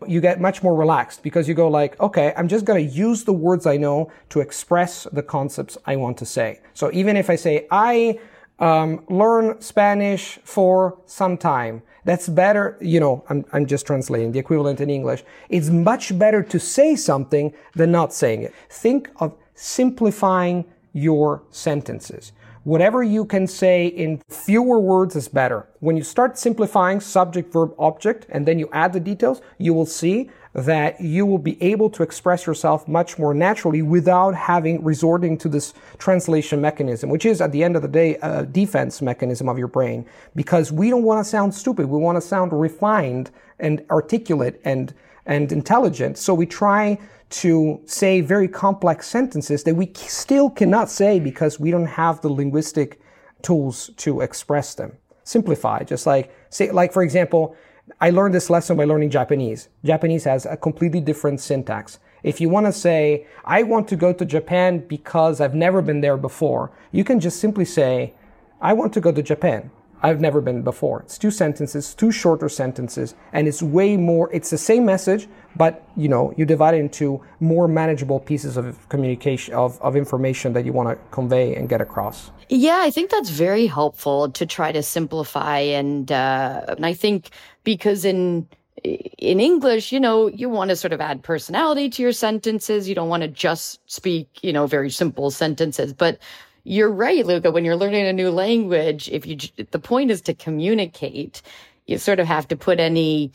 you 0.07 0.21
get 0.21 0.39
much 0.39 0.61
more 0.61 0.75
relaxed 0.75 1.23
because 1.23 1.47
you 1.47 1.53
go 1.53 1.67
like, 1.67 1.99
okay, 1.99 2.33
I'm 2.37 2.47
just 2.47 2.65
going 2.65 2.85
to 2.85 2.93
use 2.93 3.23
the 3.23 3.33
words 3.33 3.65
I 3.65 3.77
know 3.77 4.11
to 4.29 4.39
express 4.39 5.07
the 5.11 5.23
concepts 5.23 5.77
I 5.85 5.95
want 5.95 6.17
to 6.17 6.25
say. 6.25 6.61
So 6.73 6.91
even 6.93 7.17
if 7.17 7.29
I 7.29 7.35
say, 7.35 7.67
I 7.71 8.19
um, 8.59 9.03
learn 9.09 9.61
Spanish 9.61 10.39
for 10.43 10.99
some 11.05 11.37
time, 11.37 11.81
that's 12.05 12.27
better, 12.29 12.77
you 12.81 12.99
know, 12.99 13.23
I'm, 13.29 13.45
I'm 13.53 13.65
just 13.65 13.85
translating 13.85 14.31
the 14.31 14.39
equivalent 14.39 14.81
in 14.81 14.89
English. 14.89 15.23
It's 15.49 15.69
much 15.69 16.17
better 16.17 16.41
to 16.43 16.59
say 16.59 16.95
something 16.95 17.53
than 17.75 17.91
not 17.91 18.13
saying 18.13 18.43
it. 18.43 18.53
Think 18.69 19.09
of 19.17 19.35
simplifying 19.53 20.65
your 20.93 21.43
sentences. 21.51 22.31
Whatever 22.63 23.03
you 23.03 23.25
can 23.25 23.47
say 23.47 23.87
in 23.87 24.21
fewer 24.29 24.79
words 24.79 25.15
is 25.15 25.27
better. 25.27 25.67
When 25.79 25.95
you 25.95 26.03
start 26.03 26.37
simplifying 26.37 26.99
subject, 26.99 27.53
verb, 27.53 27.73
object, 27.79 28.25
and 28.29 28.45
then 28.45 28.59
you 28.59 28.69
add 28.73 28.93
the 28.93 28.99
details, 28.99 29.41
you 29.57 29.73
will 29.73 29.85
see 29.85 30.29
that 30.53 30.99
you 30.99 31.25
will 31.25 31.37
be 31.37 31.61
able 31.61 31.89
to 31.91 32.03
express 32.03 32.47
yourself 32.47 32.87
much 32.87 33.19
more 33.19 33.33
naturally 33.33 33.81
without 33.81 34.33
having 34.33 34.83
resorting 34.83 35.37
to 35.37 35.47
this 35.47 35.73
translation 35.97 36.59
mechanism, 36.59 37.09
which 37.09 37.25
is 37.25 37.39
at 37.39 37.51
the 37.51 37.63
end 37.63 37.75
of 37.75 37.81
the 37.81 37.87
day 37.87 38.15
a 38.21 38.45
defense 38.45 39.01
mechanism 39.01 39.47
of 39.47 39.57
your 39.57 39.67
brain. 39.67 40.05
Because 40.35 40.71
we 40.71 40.89
don't 40.89 41.03
want 41.03 41.23
to 41.23 41.29
sound 41.29 41.53
stupid. 41.53 41.85
We 41.85 41.99
want 41.99 42.15
to 42.15 42.21
sound 42.21 42.51
refined 42.51 43.29
and 43.59 43.85
articulate 43.91 44.59
and, 44.65 44.93
and 45.25 45.51
intelligent. 45.51 46.17
So 46.17 46.33
we 46.33 46.45
try 46.45 46.97
to 47.29 47.79
say 47.85 48.21
very 48.21 48.47
complex 48.47 49.07
sentences 49.07 49.63
that 49.63 49.75
we 49.75 49.91
still 49.95 50.49
cannot 50.49 50.89
say 50.89 51.19
because 51.19 51.59
we 51.59 51.69
don't 51.69 51.85
have 51.85 52.21
the 52.21 52.29
linguistic 52.29 52.99
tools 53.43 53.91
to 53.97 54.21
express 54.21 54.73
them. 54.73 54.93
Simplify, 55.23 55.83
just 55.83 56.07
like 56.07 56.33
say, 56.49 56.71
like 56.71 56.91
for 56.91 57.03
example, 57.03 57.55
I 58.01 58.11
learned 58.11 58.33
this 58.33 58.49
lesson 58.49 58.77
by 58.77 58.85
learning 58.85 59.09
Japanese. 59.09 59.67
Japanese 59.83 60.23
has 60.23 60.45
a 60.45 60.55
completely 60.55 61.01
different 61.01 61.41
syntax. 61.41 61.99
If 62.23 62.39
you 62.39 62.47
want 62.47 62.65
to 62.65 62.71
say, 62.71 63.27
I 63.43 63.63
want 63.63 63.89
to 63.89 63.97
go 63.97 64.13
to 64.13 64.23
Japan 64.23 64.79
because 64.87 65.41
I've 65.41 65.53
never 65.53 65.81
been 65.81 65.99
there 65.99 66.15
before, 66.15 66.71
you 66.93 67.03
can 67.03 67.19
just 67.19 67.41
simply 67.41 67.65
say, 67.65 68.13
I 68.61 68.71
want 68.71 68.93
to 68.93 69.01
go 69.01 69.11
to 69.11 69.21
Japan. 69.21 69.69
I've 70.01 70.21
never 70.21 70.39
been 70.39 70.61
before. 70.61 71.01
It's 71.01 71.17
two 71.17 71.29
sentences, 71.29 71.93
two 71.93 72.09
shorter 72.09 72.47
sentences, 72.47 73.15
and 73.33 73.49
it's 73.49 73.61
way 73.61 73.97
more, 73.97 74.31
it's 74.31 74.49
the 74.49 74.57
same 74.57 74.85
message, 74.85 75.27
but 75.57 75.85
you 75.97 76.07
know, 76.07 76.33
you 76.37 76.45
divide 76.45 76.75
it 76.75 76.77
into 76.77 77.21
more 77.41 77.67
manageable 77.67 78.21
pieces 78.21 78.55
of 78.55 78.87
communication, 78.87 79.53
of, 79.55 79.81
of 79.81 79.97
information 79.97 80.53
that 80.53 80.63
you 80.63 80.71
want 80.71 80.87
to 80.87 80.95
convey 81.11 81.53
and 81.55 81.67
get 81.67 81.81
across. 81.81 82.31
Yeah, 82.47 82.79
I 82.81 82.91
think 82.91 83.11
that's 83.11 83.29
very 83.29 83.67
helpful 83.67 84.31
to 84.31 84.45
try 84.45 84.71
to 84.71 84.81
simplify. 84.81 85.59
And, 85.59 86.11
uh, 86.11 86.63
and 86.69 86.85
I 86.85 86.93
think 86.93 87.29
because 87.69 88.03
in, 88.03 88.47
in 88.83 89.39
English, 89.39 89.91
you 89.91 89.99
know, 89.99 90.25
you 90.25 90.49
want 90.49 90.69
to 90.69 90.75
sort 90.75 90.91
of 90.91 90.99
add 90.99 91.21
personality 91.21 91.87
to 91.87 92.01
your 92.01 92.11
sentences. 92.11 92.89
You 92.89 92.95
don't 92.95 93.09
want 93.09 93.21
to 93.21 93.27
just 93.27 93.79
speak, 93.85 94.27
you 94.41 94.51
know, 94.51 94.65
very 94.65 94.89
simple 94.89 95.29
sentences, 95.29 95.93
but 95.93 96.17
you're 96.63 96.89
right, 96.89 97.23
Luca. 97.23 97.51
When 97.51 97.63
you're 97.63 97.75
learning 97.75 98.07
a 98.07 98.13
new 98.13 98.31
language, 98.31 99.07
if 99.09 99.27
you, 99.27 99.37
the 99.69 99.77
point 99.77 100.09
is 100.09 100.19
to 100.23 100.33
communicate, 100.33 101.43
you 101.85 101.99
sort 101.99 102.19
of 102.19 102.25
have 102.25 102.47
to 102.47 102.55
put 102.55 102.79
any 102.79 103.31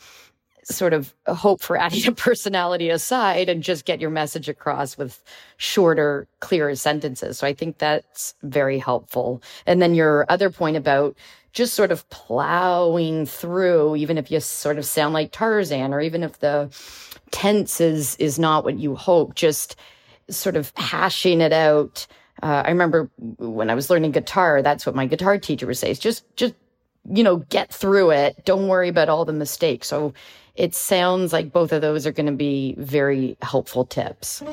sort 0.65 0.91
of 0.91 1.13
hope 1.27 1.61
for 1.61 1.77
adding 1.77 2.05
a 2.05 2.11
personality 2.11 2.89
aside 2.89 3.47
and 3.47 3.63
just 3.63 3.85
get 3.85 4.01
your 4.01 4.09
message 4.09 4.49
across 4.49 4.97
with 4.97 5.23
shorter, 5.55 6.27
clearer 6.41 6.75
sentences. 6.75 7.37
So 7.37 7.47
I 7.47 7.53
think 7.53 7.77
that's 7.77 8.35
very 8.43 8.79
helpful. 8.79 9.41
And 9.65 9.81
then 9.81 9.95
your 9.95 10.25
other 10.27 10.49
point 10.49 10.75
about 10.75 11.15
just 11.55 11.73
sort 11.73 11.91
of 11.91 12.07
plowing 12.09 13.25
through, 13.25 13.95
even 13.95 14.19
if 14.19 14.29
you 14.29 14.39
sort 14.39 14.77
of 14.77 14.85
sound 14.85 15.15
like 15.15 15.31
Tarzan 15.31 15.91
or 15.93 16.01
even 16.01 16.21
if 16.21 16.39
the 16.39 16.69
tense 17.31 17.81
is, 17.81 18.15
is 18.17 18.37
not 18.37 18.63
what 18.63 18.77
you 18.77 18.95
hope, 18.95 19.33
just 19.33 19.75
sort 20.29 20.55
of 20.55 20.71
hashing 20.75 21.41
it 21.41 21.51
out 21.51 22.05
uh, 22.43 22.63
I 22.65 22.69
remember 22.69 23.09
when 23.37 23.69
I 23.69 23.75
was 23.75 23.89
learning 23.89 24.11
guitar, 24.11 24.61
that's 24.61 24.85
what 24.85 24.95
my 24.95 25.05
guitar 25.05 25.37
teacher 25.37 25.65
would 25.67 25.77
say: 25.77 25.89
is 25.89 25.99
just, 25.99 26.23
just, 26.35 26.53
you 27.09 27.23
know, 27.23 27.37
get 27.37 27.73
through 27.73 28.11
it. 28.11 28.43
Don't 28.45 28.67
worry 28.67 28.89
about 28.89 29.09
all 29.09 29.25
the 29.25 29.33
mistakes. 29.33 29.87
So 29.87 30.13
it 30.55 30.75
sounds 30.75 31.31
like 31.31 31.51
both 31.51 31.71
of 31.71 31.81
those 31.81 32.05
are 32.05 32.11
going 32.11 32.25
to 32.25 32.33
be 32.33 32.75
very 32.77 33.37
helpful 33.41 33.85
tips. 33.85 34.43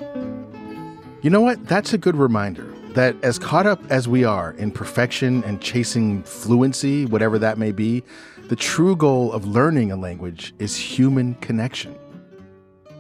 You 1.23 1.31
know 1.31 1.41
what? 1.41 1.67
That's 1.67 1.93
a 1.93 1.99
good 1.99 2.17
reminder 2.17 2.72
that 2.95 3.17
as 3.23 3.39
caught 3.39 3.67
up 3.67 3.81
as 3.91 4.09
we 4.09 4.25
are 4.25 4.53
in 4.53 4.71
perfection 4.71 5.43
and 5.45 5.61
chasing 5.61 6.23
fluency, 6.23 7.07
whatever 7.07 7.39
that 7.39 7.59
may 7.59 7.73
be, 7.73 8.03
the 8.49 8.57
true 8.57 8.97
goal 8.97 9.33
of 9.33 9.47
learning 9.47 9.93
a 9.93 9.97
language 9.97 10.55
is 10.59 10.77
human 10.77 11.35
connection 11.37 11.97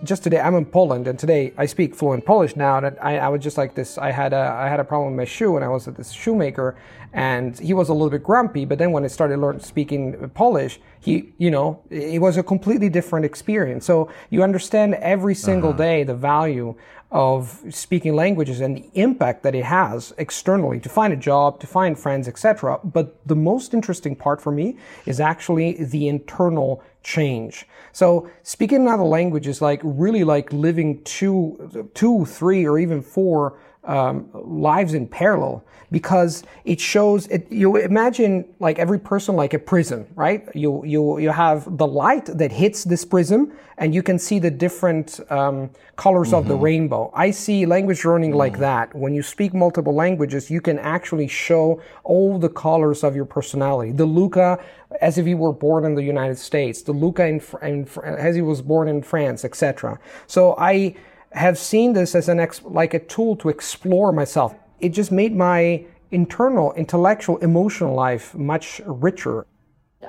just 0.05 0.25
today 0.25 0.41
I'm 0.41 0.55
in 0.57 0.67
Poland 0.67 1.07
and 1.07 1.19
today 1.19 1.53
I 1.57 1.67
speak 1.67 1.95
fluent 1.95 2.25
Polish 2.25 2.57
now 2.57 2.81
that 2.81 2.99
I, 3.03 3.19
I, 3.19 3.29
was 3.29 3.43
just 3.43 3.57
like 3.57 3.75
this 3.75 3.99
I 3.99 4.11
had 4.11 4.33
a 4.33 4.37
I 4.37 4.69
had 4.69 4.81
a 4.81 4.85
problem 4.85 5.13
with 5.13 5.19
my 5.19 5.25
shoe 5.25 5.57
and 5.57 5.65
I 5.65 5.69
was 5.69 5.87
at 5.87 5.97
this 5.97 6.11
shoemaker 6.11 6.77
and 7.13 7.59
he 7.59 7.73
was 7.73 7.89
a 7.89 7.93
little 7.93 8.11
bit 8.11 8.23
grumpy 8.23 8.65
but 8.65 8.79
then 8.79 8.91
when 8.91 9.05
I 9.05 9.07
started 9.07 9.39
learning 9.39 9.63
speaking 9.63 10.31
Polish 10.31 10.81
he 11.01 11.33
you 11.39 11.51
know 11.51 11.83
it 11.91 12.21
was 12.21 12.37
a 12.37 12.43
completely 12.43 12.89
different 12.89 13.25
experience 13.25 13.85
so 13.85 14.11
you 14.31 14.43
understand 14.43 14.95
every 14.95 15.35
single 15.35 15.71
uh-huh. 15.71 15.79
day 15.79 16.05
the 16.05 16.15
value 16.15 16.75
of 17.13 17.63
speaking 17.69 18.17
languages 18.17 18.61
and 18.61 18.77
the 18.77 18.91
impact 18.95 19.43
that 19.43 19.55
it 19.55 19.65
has 19.65 20.15
externally 20.17 20.81
to 20.81 20.89
find 20.89 21.13
a 21.13 21.17
job, 21.17 21.61
to 21.61 21.67
find 21.67 21.99
friends, 21.99 22.27
etc. 22.27 22.81
But 22.83 23.15
the 23.27 23.37
most 23.37 23.75
interesting 23.75 24.17
part 24.17 24.41
for 24.41 24.51
me 24.51 24.79
is 25.05 25.21
actually 25.21 25.85
the 25.85 26.09
internal 26.09 26.83
change. 27.03 27.67
So 27.93 28.31
speaking 28.43 28.81
another 28.81 29.03
language 29.05 29.47
is 29.47 29.61
like 29.61 29.81
really 29.85 30.25
like 30.25 30.51
living 30.53 31.03
two, 31.05 31.91
two, 31.95 32.25
three, 32.25 32.67
or 32.67 32.79
even 32.79 33.03
four 33.03 33.59
um, 33.85 34.29
lives 34.33 34.95
in 34.95 35.07
parallel 35.09 35.65
because 35.91 36.45
it 36.65 36.81
shows 36.81 37.27
it, 37.27 37.51
you 37.51 37.77
imagine 37.77 38.45
like 38.61 38.79
every 38.79 38.99
person 38.99 39.35
like 39.35 39.55
a 39.55 39.59
prism 39.59 40.07
right 40.15 40.49
you 40.55 40.85
you 40.85 41.19
you 41.19 41.31
have 41.31 41.77
the 41.79 41.87
light 41.87 42.27
that 42.27 42.53
hits 42.53 42.85
this 42.85 43.05
prism 43.05 43.53
and 43.79 43.93
you 43.93 44.03
can 44.03 44.19
see 44.19 44.39
the 44.39 44.51
different 44.51 45.19
um, 45.31 45.69
colors 45.97 46.29
mm-hmm. 46.29 46.37
of 46.37 46.49
the 46.49 46.55
mm-hmm. 46.55 46.65
rainbow 46.65 47.11
i 47.15 47.31
see 47.31 47.67
language 47.67 48.05
learning 48.05 48.33
mm. 48.33 48.37
like 48.37 48.59
that 48.59 48.95
when 48.95 49.13
you 49.13 49.23
speak 49.23 49.53
multiple 49.53 49.95
languages 49.95 50.49
you 50.49 50.61
can 50.61 50.79
actually 50.79 51.27
show 51.27 51.81
all 52.05 52.39
the 52.39 52.49
colors 52.49 53.03
of 53.03 53.17
your 53.17 53.27
personality 53.27 53.91
the 53.91 54.07
luca 54.07 54.63
as 55.01 55.19
if 55.19 55.27
he 55.27 55.35
were 55.35 55.53
born 55.53 55.85
in 55.85 55.97
the 55.97 56.03
united 56.03 56.39
states 56.39 56.83
the 56.83 56.93
luca 56.93 57.27
in, 57.27 57.43
in 57.63 57.89
as 58.05 58.37
he 58.37 58.43
was 58.43 58.63
born 58.63 58.87
in 58.87 59.03
france 59.03 59.45
etc 59.45 59.99
so 60.29 60.55
i 60.57 60.95
have 61.35 61.59
seen 61.59 61.93
this 61.93 62.15
as 62.15 62.29
an 62.29 62.41
ex- 62.41 62.63
like 62.65 62.95
a 62.95 62.99
tool 62.99 63.37
to 63.37 63.49
explore 63.49 64.13
myself. 64.13 64.55
It 64.81 64.91
just 64.91 65.13
made 65.13 65.35
my 65.35 65.85
internal, 66.11 66.73
intellectual, 66.75 67.39
emotional 67.39 67.95
life 67.95 68.35
much 68.35 68.81
richer. 68.87 69.47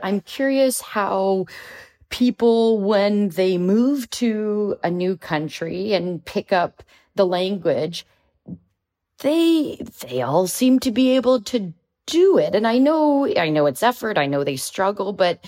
I'm 0.02 0.22
curious 0.22 0.82
how 0.82 1.46
people, 2.10 2.80
when 2.80 3.30
they 3.30 3.58
move 3.58 4.10
to 4.12 4.78
a 4.84 4.92
new 4.92 5.18
country 5.18 5.94
and 5.94 6.24
pick 6.26 6.52
up 6.52 6.84
the 7.16 7.26
language, 7.26 8.06
they 9.20 9.78
they 10.02 10.22
all 10.22 10.48
seem 10.48 10.80
to 10.80 10.92
be 10.92 11.16
able 11.16 11.42
to 11.42 11.74
do 12.06 12.38
it. 12.38 12.56
And 12.56 12.68
I 12.68 12.78
know 12.78 13.28
I 13.38 13.50
know 13.50 13.66
it's 13.66 13.84
effort. 13.84 14.18
I 14.18 14.26
know 14.26 14.44
they 14.44 14.58
struggle, 14.58 15.14
but 15.14 15.46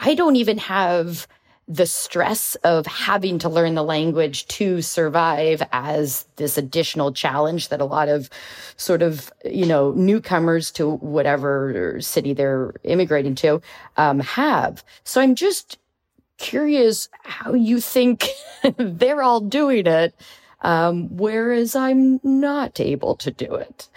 I 0.00 0.14
don't 0.14 0.36
even 0.36 0.58
have 0.58 1.26
the 1.70 1.86
stress 1.86 2.56
of 2.56 2.84
having 2.86 3.38
to 3.38 3.48
learn 3.48 3.76
the 3.76 3.84
language 3.84 4.44
to 4.48 4.82
survive 4.82 5.62
as 5.70 6.26
this 6.34 6.58
additional 6.58 7.12
challenge 7.12 7.68
that 7.68 7.80
a 7.80 7.84
lot 7.84 8.08
of 8.08 8.28
sort 8.76 9.02
of 9.02 9.32
you 9.44 9.64
know 9.64 9.92
newcomers 9.92 10.72
to 10.72 10.90
whatever 10.96 11.96
city 12.00 12.32
they're 12.32 12.74
immigrating 12.82 13.36
to 13.36 13.62
um, 13.96 14.18
have 14.18 14.84
so 15.04 15.20
i'm 15.20 15.36
just 15.36 15.78
curious 16.38 17.08
how 17.22 17.54
you 17.54 17.80
think 17.80 18.26
they're 18.76 19.22
all 19.22 19.40
doing 19.40 19.86
it 19.86 20.12
um, 20.62 21.08
whereas 21.16 21.76
i'm 21.76 22.18
not 22.24 22.80
able 22.80 23.14
to 23.14 23.30
do 23.30 23.54
it 23.54 23.88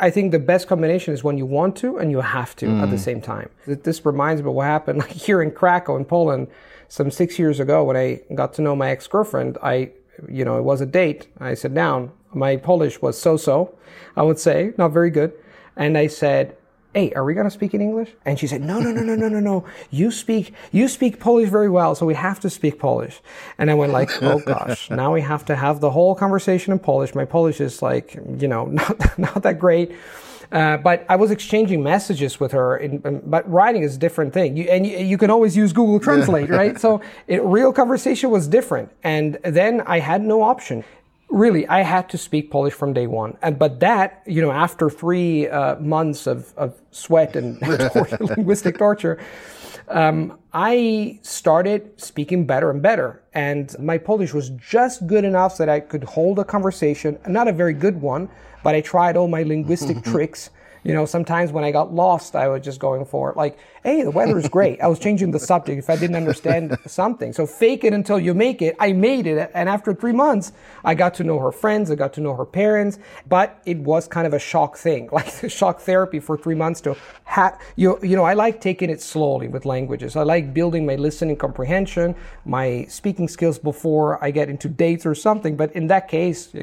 I 0.00 0.08
think 0.08 0.32
the 0.32 0.38
best 0.38 0.66
combination 0.66 1.12
is 1.12 1.22
when 1.22 1.36
you 1.36 1.44
want 1.44 1.76
to 1.76 1.98
and 1.98 2.10
you 2.10 2.22
have 2.22 2.56
to 2.56 2.66
mm. 2.66 2.82
at 2.82 2.88
the 2.88 2.96
mm. 2.96 3.00
same 3.00 3.20
time. 3.20 3.50
This 3.66 4.06
reminds 4.06 4.40
me 4.40 4.48
of 4.48 4.54
what 4.54 4.64
happened 4.64 5.04
here 5.08 5.42
in 5.42 5.50
Krakow 5.50 5.96
in 5.96 6.06
Poland 6.06 6.48
some 6.88 7.10
six 7.10 7.38
years 7.38 7.60
ago 7.60 7.84
when 7.84 7.96
I 7.96 8.20
got 8.34 8.54
to 8.54 8.62
know 8.62 8.76
my 8.76 8.90
ex 8.90 9.06
girlfriend, 9.06 9.58
I, 9.62 9.90
you 10.28 10.44
know, 10.44 10.58
it 10.58 10.62
was 10.62 10.80
a 10.80 10.86
date. 10.86 11.28
I 11.40 11.54
sat 11.54 11.74
down. 11.74 12.12
My 12.32 12.56
Polish 12.56 13.00
was 13.00 13.20
so 13.20 13.36
so, 13.36 13.76
I 14.16 14.22
would 14.22 14.38
say, 14.38 14.72
not 14.76 14.88
very 14.88 15.10
good. 15.10 15.32
And 15.76 15.96
I 15.96 16.08
said, 16.08 16.56
Hey, 16.94 17.12
are 17.14 17.24
we 17.24 17.34
going 17.34 17.46
to 17.46 17.50
speak 17.50 17.74
in 17.74 17.80
English? 17.80 18.10
And 18.24 18.38
she 18.38 18.46
said, 18.46 18.60
No, 18.60 18.78
no, 18.78 18.92
no, 18.92 19.02
no, 19.02 19.16
no, 19.16 19.28
no, 19.28 19.40
no. 19.40 19.64
You 19.90 20.12
speak, 20.12 20.54
you 20.70 20.86
speak 20.86 21.18
Polish 21.18 21.48
very 21.48 21.68
well, 21.68 21.96
so 21.96 22.06
we 22.06 22.14
have 22.14 22.38
to 22.40 22.50
speak 22.50 22.78
Polish. 22.78 23.20
And 23.58 23.70
I 23.70 23.74
went 23.74 23.92
like, 23.92 24.10
Oh 24.22 24.38
gosh, 24.38 24.90
now 24.90 25.12
we 25.12 25.20
have 25.20 25.44
to 25.46 25.56
have 25.56 25.80
the 25.80 25.90
whole 25.90 26.14
conversation 26.14 26.72
in 26.72 26.78
Polish. 26.78 27.14
My 27.14 27.24
Polish 27.24 27.60
is 27.60 27.82
like, 27.82 28.14
you 28.38 28.46
know, 28.46 28.66
not, 28.80 29.18
not 29.18 29.42
that 29.42 29.58
great. 29.58 29.92
Uh, 30.52 30.76
but 30.76 31.04
I 31.08 31.16
was 31.16 31.30
exchanging 31.30 31.82
messages 31.82 32.38
with 32.40 32.52
her, 32.52 32.76
in, 32.76 33.02
in, 33.04 33.22
but 33.24 33.48
writing 33.50 33.82
is 33.82 33.96
a 33.96 33.98
different 33.98 34.32
thing. 34.32 34.56
You, 34.56 34.64
and 34.64 34.86
you, 34.86 34.98
you, 34.98 35.18
can 35.18 35.30
always 35.30 35.56
use 35.56 35.72
Google 35.72 36.00
Translate, 36.00 36.48
right? 36.60 36.78
So 36.78 37.00
it, 37.26 37.42
real 37.42 37.72
conversation 37.72 38.30
was 38.30 38.48
different. 38.48 38.90
And 39.02 39.38
then 39.44 39.80
I 39.82 39.98
had 39.98 40.22
no 40.22 40.42
option. 40.42 40.84
Really, 41.28 41.66
I 41.66 41.82
had 41.82 42.08
to 42.10 42.18
speak 42.18 42.50
Polish 42.50 42.74
from 42.74 42.92
day 42.92 43.06
one. 43.06 43.36
And, 43.42 43.58
but 43.58 43.80
that, 43.80 44.22
you 44.26 44.40
know, 44.40 44.52
after 44.52 44.88
three 44.88 45.48
uh, 45.48 45.76
months 45.80 46.26
of, 46.26 46.52
of 46.56 46.74
sweat 46.90 47.34
and 47.34 47.60
linguistic 48.20 48.78
torture, 48.78 49.18
um, 49.88 50.38
I 50.52 51.18
started 51.22 52.00
speaking 52.00 52.46
better 52.46 52.70
and 52.70 52.80
better. 52.80 53.22
And 53.34 53.74
my 53.78 53.98
Polish 53.98 54.32
was 54.32 54.50
just 54.50 55.06
good 55.06 55.24
enough 55.24 55.56
that 55.58 55.68
I 55.68 55.80
could 55.80 56.04
hold 56.04 56.38
a 56.38 56.44
conversation, 56.44 57.18
not 57.26 57.48
a 57.48 57.52
very 57.52 57.74
good 57.74 58.00
one, 58.00 58.28
but 58.62 58.74
I 58.74 58.80
tried 58.80 59.16
all 59.16 59.28
my 59.28 59.42
linguistic 59.42 60.02
tricks. 60.12 60.50
You 60.84 60.92
know, 60.92 61.06
sometimes 61.06 61.50
when 61.50 61.64
I 61.64 61.72
got 61.72 61.94
lost, 61.94 62.36
I 62.36 62.46
was 62.48 62.62
just 62.62 62.78
going 62.78 63.06
for 63.06 63.30
it. 63.30 63.38
Like, 63.38 63.58
hey, 63.82 64.02
the 64.02 64.10
weather 64.10 64.38
is 64.38 64.48
great. 64.48 64.82
I 64.82 64.86
was 64.86 64.98
changing 64.98 65.30
the 65.30 65.38
subject 65.38 65.78
if 65.78 65.88
I 65.88 65.96
didn't 65.96 66.16
understand 66.16 66.76
something. 66.86 67.32
So 67.32 67.46
fake 67.46 67.84
it 67.84 67.94
until 67.94 68.20
you 68.20 68.34
make 68.34 68.60
it. 68.60 68.76
I 68.78 68.92
made 68.92 69.26
it. 69.26 69.50
And 69.54 69.70
after 69.70 69.94
three 69.94 70.12
months, 70.12 70.52
I 70.84 70.94
got 70.94 71.14
to 71.14 71.24
know 71.24 71.38
her 71.38 71.52
friends. 71.52 71.90
I 71.90 71.94
got 71.94 72.12
to 72.14 72.20
know 72.20 72.34
her 72.36 72.44
parents. 72.44 72.98
But 73.26 73.62
it 73.64 73.78
was 73.78 74.06
kind 74.06 74.26
of 74.26 74.34
a 74.34 74.38
shock 74.38 74.76
thing, 74.76 75.08
like 75.12 75.50
shock 75.50 75.80
therapy 75.80 76.20
for 76.20 76.36
three 76.36 76.54
months 76.54 76.82
to 76.82 76.96
have, 77.24 77.58
you, 77.76 77.98
you 78.02 78.14
know, 78.14 78.24
I 78.24 78.34
like 78.34 78.60
taking 78.60 78.90
it 78.90 79.00
slowly 79.00 79.48
with 79.48 79.64
languages. 79.64 80.16
I 80.16 80.22
like 80.22 80.52
building 80.52 80.84
my 80.84 80.96
listening 80.96 81.36
comprehension, 81.36 82.14
my 82.44 82.84
speaking 82.90 83.28
skills 83.28 83.58
before 83.58 84.22
I 84.22 84.30
get 84.30 84.50
into 84.50 84.68
dates 84.68 85.06
or 85.06 85.14
something. 85.14 85.56
But 85.56 85.72
in 85.72 85.86
that 85.86 86.08
case, 86.08 86.54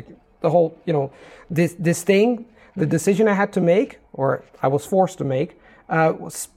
the 0.42 0.50
whole, 0.50 0.78
you 0.86 0.94
know, 0.94 1.12
this, 1.50 1.76
this 1.80 2.04
thing, 2.04 2.46
the 2.76 2.86
decision 2.86 3.28
I 3.28 3.34
had 3.34 3.54
to 3.54 3.62
make, 3.62 4.00
or 4.14 4.44
I 4.62 4.68
was 4.68 4.86
forced 4.86 5.18
to 5.20 5.24
make, 5.24 5.60
uh, 5.90 6.14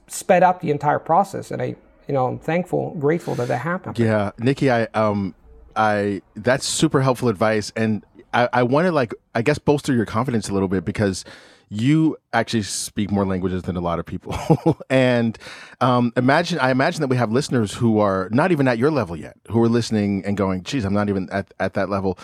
sped 0.07 0.43
up 0.43 0.61
the 0.61 0.71
entire 0.71 0.99
process. 0.99 1.51
And 1.51 1.61
I, 1.61 1.75
you 2.07 2.13
know, 2.13 2.25
I'm 2.27 2.39
thankful, 2.39 2.95
grateful 2.99 3.35
that 3.35 3.47
that 3.47 3.59
happened. 3.59 3.99
Yeah. 3.99 4.31
Niky, 4.37 4.71
I, 4.71 4.83
um, 4.93 5.35
I, 5.75 6.21
that's 6.35 6.65
super 6.65 7.01
helpful 7.01 7.27
advice. 7.27 7.71
And 7.75 8.05
I, 8.33 8.49
I 8.53 8.63
want 8.63 8.85
to 8.85 8.91
like, 8.91 9.13
I 9.33 9.41
guess, 9.41 9.57
bolster 9.57 9.93
your 9.93 10.05
confidence 10.05 10.49
a 10.49 10.53
little 10.53 10.67
bit 10.67 10.85
because 10.85 11.25
you 11.69 12.15
actually 12.31 12.61
speak 12.61 13.11
more 13.11 13.25
languages 13.25 13.63
than 13.63 13.75
a 13.75 13.81
lot 13.81 13.99
of 13.99 14.05
people. 14.05 14.37
and 14.89 15.37
um, 15.81 16.13
imagine, 16.15 16.59
I 16.59 16.71
imagine 16.71 17.01
that 17.01 17.07
we 17.07 17.17
have 17.17 17.31
listeners 17.31 17.73
who 17.73 17.99
are 17.99 18.29
not 18.31 18.51
even 18.51 18.67
at 18.67 18.77
your 18.77 18.91
level 18.91 19.15
yet, 19.15 19.37
who 19.49 19.61
are 19.63 19.69
listening 19.69 20.23
and 20.25 20.37
going, 20.37 20.63
geez, 20.63 20.85
I'm 20.85 20.93
not 20.93 21.09
even 21.09 21.27
at, 21.31 21.53
at 21.59 21.73
that 21.73 21.89
level. 21.89 22.19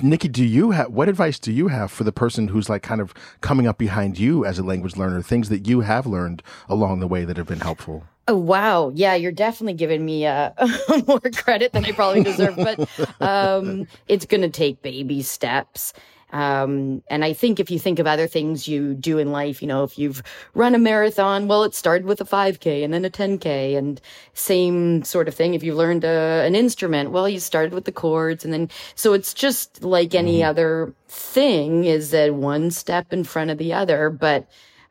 Niky, 0.00 0.28
do 0.28 0.44
you 0.44 0.70
have 0.70 0.90
what 0.90 1.08
advice 1.08 1.38
do 1.38 1.52
you 1.52 1.68
have 1.68 1.90
for 1.90 2.04
the 2.04 2.12
person 2.12 2.48
who's 2.48 2.68
like 2.68 2.82
kind 2.82 3.00
of 3.00 3.12
coming 3.40 3.66
up 3.66 3.78
behind 3.78 4.18
you 4.18 4.44
as 4.44 4.58
a 4.58 4.62
language 4.62 4.96
learner? 4.96 5.22
Things 5.22 5.48
that 5.48 5.66
you 5.66 5.80
have 5.80 6.06
learned 6.06 6.42
along 6.68 7.00
the 7.00 7.06
way 7.06 7.24
that 7.24 7.36
have 7.36 7.46
been 7.46 7.60
helpful. 7.60 8.04
Oh 8.28 8.36
wow, 8.36 8.90
yeah, 8.94 9.14
you're 9.14 9.30
definitely 9.30 9.74
giving 9.74 10.04
me 10.04 10.26
uh, 10.26 10.50
more 11.06 11.20
credit 11.20 11.72
than 11.72 11.84
I 11.84 11.92
probably 11.92 12.24
deserve, 12.24 12.56
but 12.56 12.88
um, 13.20 13.86
it's 14.08 14.26
going 14.26 14.40
to 14.40 14.48
take 14.48 14.82
baby 14.82 15.22
steps. 15.22 15.92
Um, 16.36 17.02
and 17.08 17.24
I 17.24 17.32
think 17.32 17.58
if 17.58 17.70
you 17.70 17.78
think 17.78 17.98
of 17.98 18.06
other 18.06 18.26
things 18.26 18.68
you 18.68 18.92
do 18.92 19.16
in 19.16 19.32
life, 19.32 19.62
you 19.62 19.68
know, 19.68 19.84
if 19.84 19.98
you've 19.98 20.22
run 20.52 20.74
a 20.74 20.78
marathon, 20.78 21.48
well, 21.48 21.64
it 21.64 21.74
started 21.74 22.04
with 22.04 22.20
a 22.20 22.26
5K 22.26 22.84
and 22.84 22.92
then 22.92 23.06
a 23.06 23.10
10K 23.10 23.74
and 23.74 23.98
same 24.34 25.02
sort 25.02 25.28
of 25.28 25.34
thing. 25.34 25.54
If 25.54 25.62
you 25.62 25.74
learned 25.74 26.04
a, 26.04 26.44
an 26.44 26.54
instrument, 26.54 27.10
well, 27.10 27.26
you 27.26 27.40
started 27.40 27.72
with 27.72 27.86
the 27.86 27.92
chords 27.92 28.44
and 28.44 28.52
then, 28.52 28.68
so 28.94 29.14
it's 29.14 29.32
just 29.32 29.82
like 29.82 30.14
any 30.14 30.40
mm-hmm. 30.40 30.50
other 30.50 30.92
thing 31.08 31.84
is 31.84 32.10
that 32.10 32.34
one 32.34 32.70
step 32.70 33.14
in 33.14 33.24
front 33.24 33.50
of 33.50 33.56
the 33.56 33.72
other, 33.72 34.10
but 34.10 34.46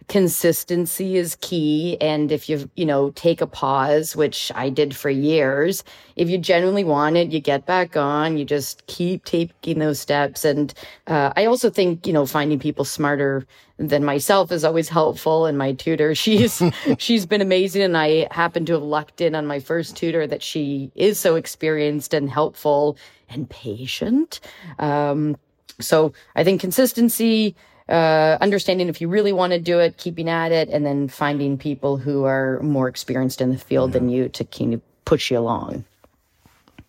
consistency 0.08 1.18
is 1.18 1.38
key. 1.42 1.98
And 2.00 2.32
if 2.32 2.48
you, 2.48 2.70
you 2.76 2.86
know, 2.86 3.12
take 3.12 3.42
a 3.42 3.48
pause, 3.48 4.16
which 4.16 4.52
I 4.54 4.70
did 4.70 4.96
for 4.96 5.10
years, 5.10 5.84
if 6.16 6.30
you 6.30 6.38
genuinely 6.38 6.84
want 6.84 7.18
it, 7.18 7.32
you 7.32 7.40
get 7.40 7.66
back 7.66 7.98
on, 7.98 8.38
you 8.38 8.46
just 8.46 8.86
keep 8.88 9.26
taking 9.26 9.80
those 9.80 10.00
steps. 10.00 10.46
And 10.46 10.74
uh, 11.08 11.34
I 11.36 11.46
also 11.46 11.70
think, 11.70 12.06
you 12.06 12.14
know, 12.14 12.26
finding 12.26 12.60
people 12.60 12.86
smarter 12.86 13.46
than 13.78 14.06
myself 14.06 14.52
is 14.52 14.64
always 14.64 14.90
helpful. 14.90 15.46
And 15.46 15.58
my 15.58 15.74
tutor, 15.74 16.14
she's, 16.24 16.62
she's 16.98 17.26
been 17.26 17.42
amazing. 17.42 17.82
And 17.82 17.98
I 17.98 18.28
happen 18.32 18.66
to 18.66 18.74
have 18.74 18.84
lucked 18.84 19.22
in 19.22 19.36
on 19.36 19.46
my 19.48 19.60
first 19.60 19.96
tutor 19.98 20.28
that 20.28 20.44
she 20.44 20.92
is 20.96 21.20
so 21.20 21.36
experienced 21.36 22.14
and 22.14 22.30
helpful 22.30 22.98
and 23.30 23.50
patient. 23.50 24.40
Um, 24.80 25.38
so 25.80 26.14
I 26.36 26.44
think 26.44 26.62
consistency, 26.62 27.56
uh, 27.88 28.38
understanding 28.42 28.90
if 28.90 29.00
you 29.00 29.08
really 29.08 29.34
want 29.34 29.54
to 29.54 29.60
do 29.60 29.80
it, 29.80 29.98
keeping 29.98 30.30
at 30.30 30.52
it, 30.52 30.70
and 30.70 30.86
then 30.86 31.08
finding 31.08 31.58
people 31.58 31.98
who 31.98 32.24
are 32.24 32.60
more 32.62 32.88
experienced 32.88 33.42
in 33.42 33.52
the 33.52 33.58
field 33.58 33.94
than 33.94 34.10
you 34.10 34.30
to 34.30 34.44
kind 34.44 34.74
of 34.74 34.82
push 35.06 35.30
you 35.30 35.38
along. 35.38 35.86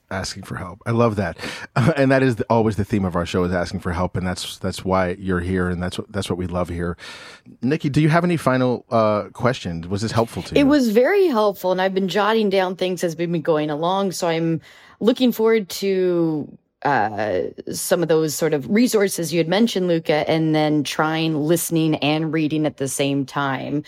Asking 0.09 0.45
for 0.45 0.55
help. 0.55 0.81
I 0.87 0.93
love 0.93 1.17
that, 1.17 1.37
uh, 1.75 1.93
and 1.97 2.13
that 2.13 2.23
is 2.23 2.37
the, 2.37 2.45
always 2.49 2.77
the 2.77 2.85
theme 2.85 3.05
of 3.05 3.17
our 3.17 3.27
show 3.27 3.43
is 3.45 3.53
asking 3.53 3.81
for 3.81 3.93
help, 3.93 4.17
and 4.17 4.27
that's 4.27 4.57
that's 4.59 4.85
why 4.85 5.17
you're 5.19 5.41
here, 5.41 5.69
and 5.69 5.83
that's 5.83 5.99
what 5.99 6.11
that's 6.13 6.31
what 6.31 6.39
we 6.39 6.47
love 6.47 6.69
here. 6.69 6.97
Niky, 7.61 7.91
do 7.91 8.01
you 8.01 8.09
have 8.09 8.23
any 8.23 8.37
final 8.37 8.87
uh, 8.91 9.25
questions? 9.33 9.89
Was 9.89 10.03
this 10.03 10.13
helpful 10.13 10.43
to 10.45 10.55
you? 10.55 10.61
It 10.61 10.65
was 10.65 10.91
very 10.91 11.27
helpful, 11.27 11.73
and 11.73 11.83
I've 11.83 11.95
been 11.95 12.09
jotting 12.09 12.51
down 12.51 12.77
things 12.77 13.03
as 13.03 13.17
we've 13.17 13.31
been 13.31 13.43
going 13.43 13.69
along, 13.69 14.13
so 14.13 14.29
I'm 14.29 14.61
looking 15.01 15.33
forward 15.33 15.69
to 15.69 16.57
uh, 16.87 17.51
some 17.73 18.01
of 18.01 18.09
those 18.09 18.35
sort 18.35 18.55
of 18.55 18.71
resources 18.71 19.33
you 19.33 19.39
had 19.39 19.49
mentioned, 19.49 19.89
Luca, 19.89 20.29
and 20.31 20.55
then 20.55 20.85
trying 20.85 21.35
listening 21.35 21.97
and 21.97 22.33
reading 22.33 22.65
at 22.65 22.77
the 22.77 22.87
same 22.87 23.27
time. 23.27 23.83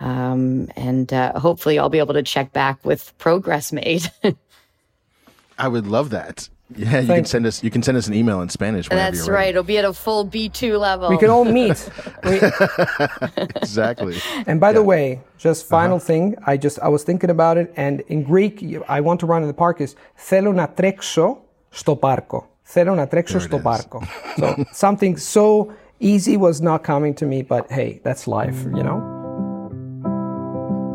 Um, 0.00 0.68
and 0.76 1.12
uh, 1.12 1.38
hopefully, 1.38 1.78
I'll 1.78 1.88
be 1.88 2.00
able 2.00 2.14
to 2.14 2.22
check 2.22 2.52
back 2.52 2.84
with 2.84 3.16
progress 3.18 3.70
made. 3.70 4.10
I 5.58 5.68
would 5.68 5.86
love 5.86 6.10
that. 6.10 6.48
Yeah, 6.74 7.00
you 7.00 7.06
can 7.06 7.24
send 7.24 7.46
us. 7.46 7.62
You 7.62 7.70
can 7.70 7.82
send 7.82 7.98
us 7.98 8.06
an 8.06 8.14
email 8.14 8.40
in 8.42 8.48
Spanish. 8.48 8.88
That's 8.88 9.28
right. 9.28 9.48
It'll 9.48 9.62
be 9.62 9.78
at 9.78 9.84
a 9.84 9.92
full 9.92 10.24
B 10.24 10.48
two 10.48 10.76
level. 10.78 11.08
We 11.08 11.18
can 11.18 11.30
all 11.30 11.44
meet. 11.44 11.88
We... 12.24 12.36
exactly. 13.56 14.18
and 14.46 14.60
by 14.60 14.68
yeah. 14.68 14.74
the 14.74 14.82
way, 14.82 15.20
just 15.38 15.64
uh-huh. 15.64 15.82
final 15.82 15.96
uh-huh. 15.96 16.06
thing. 16.06 16.36
I 16.46 16.56
just 16.56 16.78
I 16.80 16.88
was 16.88 17.02
thinking 17.04 17.30
about 17.30 17.58
it, 17.58 17.72
and 17.76 18.00
in 18.02 18.22
Greek, 18.22 18.64
I 18.88 19.00
want 19.00 19.20
to 19.20 19.26
run 19.26 19.42
in 19.42 19.48
the 19.48 19.54
park 19.54 19.80
is 19.80 19.96
thelon 20.18 20.58
atrexo, 20.64 21.40
στο 21.69 21.95
πάρκο. 21.95 22.47
Θέλω 22.61 22.95
να 22.95 23.07
τρέξω 23.07 23.39
στο 23.39 23.57
πάρκο. 23.59 24.01
So 24.37 24.63
something 24.73 25.15
so 25.17 25.71
easy 25.99 26.37
was 26.37 26.61
not 26.61 26.83
coming 26.83 27.13
to 27.13 27.25
me, 27.25 27.41
but 27.41 27.71
hey, 27.71 27.99
that's 28.03 28.27
life, 28.27 28.59
you 28.77 28.83
know? 28.83 28.99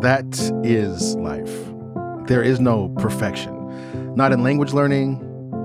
That 0.00 0.32
is 0.64 1.14
life. 1.16 1.54
There 2.26 2.42
is 2.42 2.58
no 2.60 2.88
perfection. 3.04 3.54
Not 4.14 4.32
in 4.32 4.42
language 4.42 4.72
learning, 4.72 5.08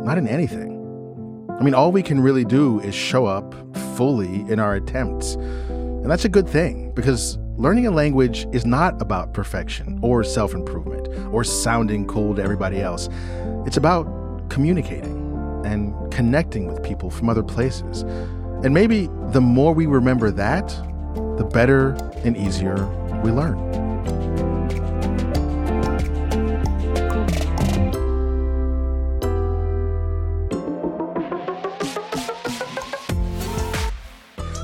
not 0.04 0.18
in 0.18 0.28
anything. 0.28 0.72
I 1.60 1.64
mean, 1.64 1.74
all 1.74 1.92
we 1.92 2.04
can 2.04 2.20
really 2.20 2.44
do 2.44 2.82
is 2.82 2.94
show 2.94 3.26
up 3.26 3.56
fully 3.96 4.42
in 4.52 4.60
our 4.60 4.76
attempts. 4.76 5.36
And 5.36 6.12
that's 6.12 6.26
a 6.26 6.30
good 6.30 6.50
thing 6.50 6.92
because 6.94 7.38
learning 7.58 7.88
a 7.88 7.92
language 7.92 8.46
is 8.52 8.66
not 8.66 9.02
about 9.02 9.34
perfection 9.34 10.00
or 10.02 10.24
self 10.24 10.54
improvement 10.54 11.08
or 11.34 11.44
sounding 11.44 12.06
cool 12.06 12.36
to 12.36 12.42
everybody 12.42 12.82
else. 12.82 13.08
It's 13.66 13.78
about 13.78 14.06
communicating 14.51 15.63
and 15.65 15.95
connecting 16.13 16.67
with 16.67 16.83
people 16.83 17.09
from 17.09 17.31
other 17.31 17.43
places. 17.43 18.03
And 18.63 18.75
maybe 18.75 19.09
the 19.29 19.41
more 19.41 19.73
we 19.73 19.87
remember 19.87 20.31
that, 20.33 20.69
the 21.39 21.49
better 21.51 21.93
and 22.25 22.37
easier 22.37 22.87
we 23.23 23.31
learn. 23.31 23.71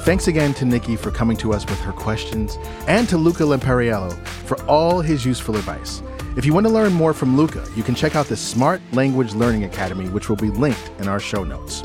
Thanks 0.05 0.29
again 0.29 0.55
to 0.55 0.65
Niky 0.65 0.95
for 0.95 1.11
coming 1.11 1.37
to 1.39 1.53
us 1.53 1.67
with 1.67 1.81
her 1.81 1.91
questions 1.91 2.59
and 2.87 3.09
to 3.09 3.17
Luca 3.17 3.43
Lampariello 3.43 4.13
for 4.27 4.63
all 4.67 5.01
his 5.01 5.27
useful 5.27 5.57
advice. 5.57 6.01
If 6.37 6.45
you 6.45 6.53
want 6.53 6.67
to 6.67 6.73
learn 6.73 6.93
more 6.93 7.15
from 7.15 7.35
Luca, 7.35 7.67
you 7.75 7.83
can 7.83 7.95
check 7.95 8.15
out 8.15 8.27
the 8.27 8.37
Smart 8.37 8.83
Language 8.93 9.33
Learning 9.33 9.65
Academy, 9.65 10.11
which 10.11 10.29
will 10.29 10.37
be 10.37 10.51
linked 10.51 10.91
in 10.99 11.09
our 11.09 11.19
show 11.19 11.45
notes. 11.45 11.83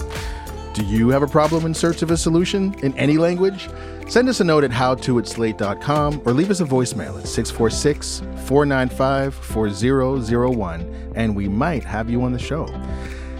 Do 0.73 0.83
you 0.83 1.07
have 1.07 1.23
a 1.23 1.27
problem 1.27 1.65
in 1.65 1.73
search 1.73 2.01
of 2.01 2.11
a 2.11 2.17
solution 2.17 2.73
in 2.83 2.93
any 2.97 3.17
language? 3.17 3.69
Send 4.09 4.27
us 4.27 4.41
a 4.41 4.43
note 4.43 4.65
at 4.65 4.71
howto 4.71 6.25
or 6.25 6.33
leave 6.33 6.51
us 6.51 6.59
a 6.59 6.65
voicemail 6.65 7.17
at 7.17 7.29
646 7.29 8.23
495 8.45 9.33
4001 9.35 11.13
and 11.15 11.33
we 11.33 11.47
might 11.47 11.85
have 11.85 12.09
you 12.09 12.21
on 12.21 12.33
the 12.33 12.39
show. 12.39 12.65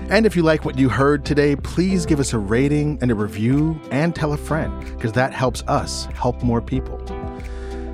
And 0.10 0.26
if 0.26 0.38
you 0.38 0.44
like 0.44 0.64
what 0.64 0.80
you 0.80 0.88
heard 0.88 1.26
today, 1.26 1.58
please 1.58 2.06
give 2.06 2.22
us 2.22 2.32
a 2.32 2.40
rating 2.40 2.98
and 3.02 3.12
a 3.12 3.16
review 3.16 3.78
and 3.92 4.16
tell 4.16 4.32
a 4.32 4.38
friend 4.38 4.80
because 4.96 5.12
that 5.12 5.34
helps 5.34 5.62
us 5.68 6.06
help 6.14 6.42
more 6.42 6.62
people. 6.62 7.00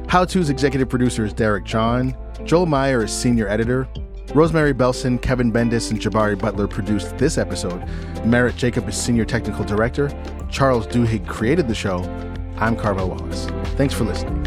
How 0.07 0.23
To's 0.23 0.51
executive 0.51 0.87
producer 0.87 1.25
is 1.25 1.33
Derek 1.33 1.65
John. 1.65 2.15
Joel 2.43 2.65
Meyer 2.65 3.03
is 3.03 3.11
senior 3.11 3.47
editor. 3.47 3.87
Rosemary 4.33 4.73
Belson, 4.73 5.21
Kevin 5.21 5.51
Bendis, 5.51 5.89
and 5.91 5.99
Jabari 5.99 6.37
Butler 6.37 6.67
produced 6.67 7.17
this 7.17 7.37
episode. 7.37 7.83
Merritt 8.25 8.55
Jacob 8.57 8.87
is 8.87 8.97
senior 8.97 9.25
technical 9.25 9.63
director. 9.63 10.11
Charles 10.49 10.85
Duhigg 10.87 11.27
created 11.27 11.67
the 11.67 11.75
show. 11.75 11.99
I'm 12.57 12.75
Carvell 12.75 13.09
Wallace. 13.09 13.45
Thanks 13.75 13.93
for 13.93 14.03
listening. 14.03 14.43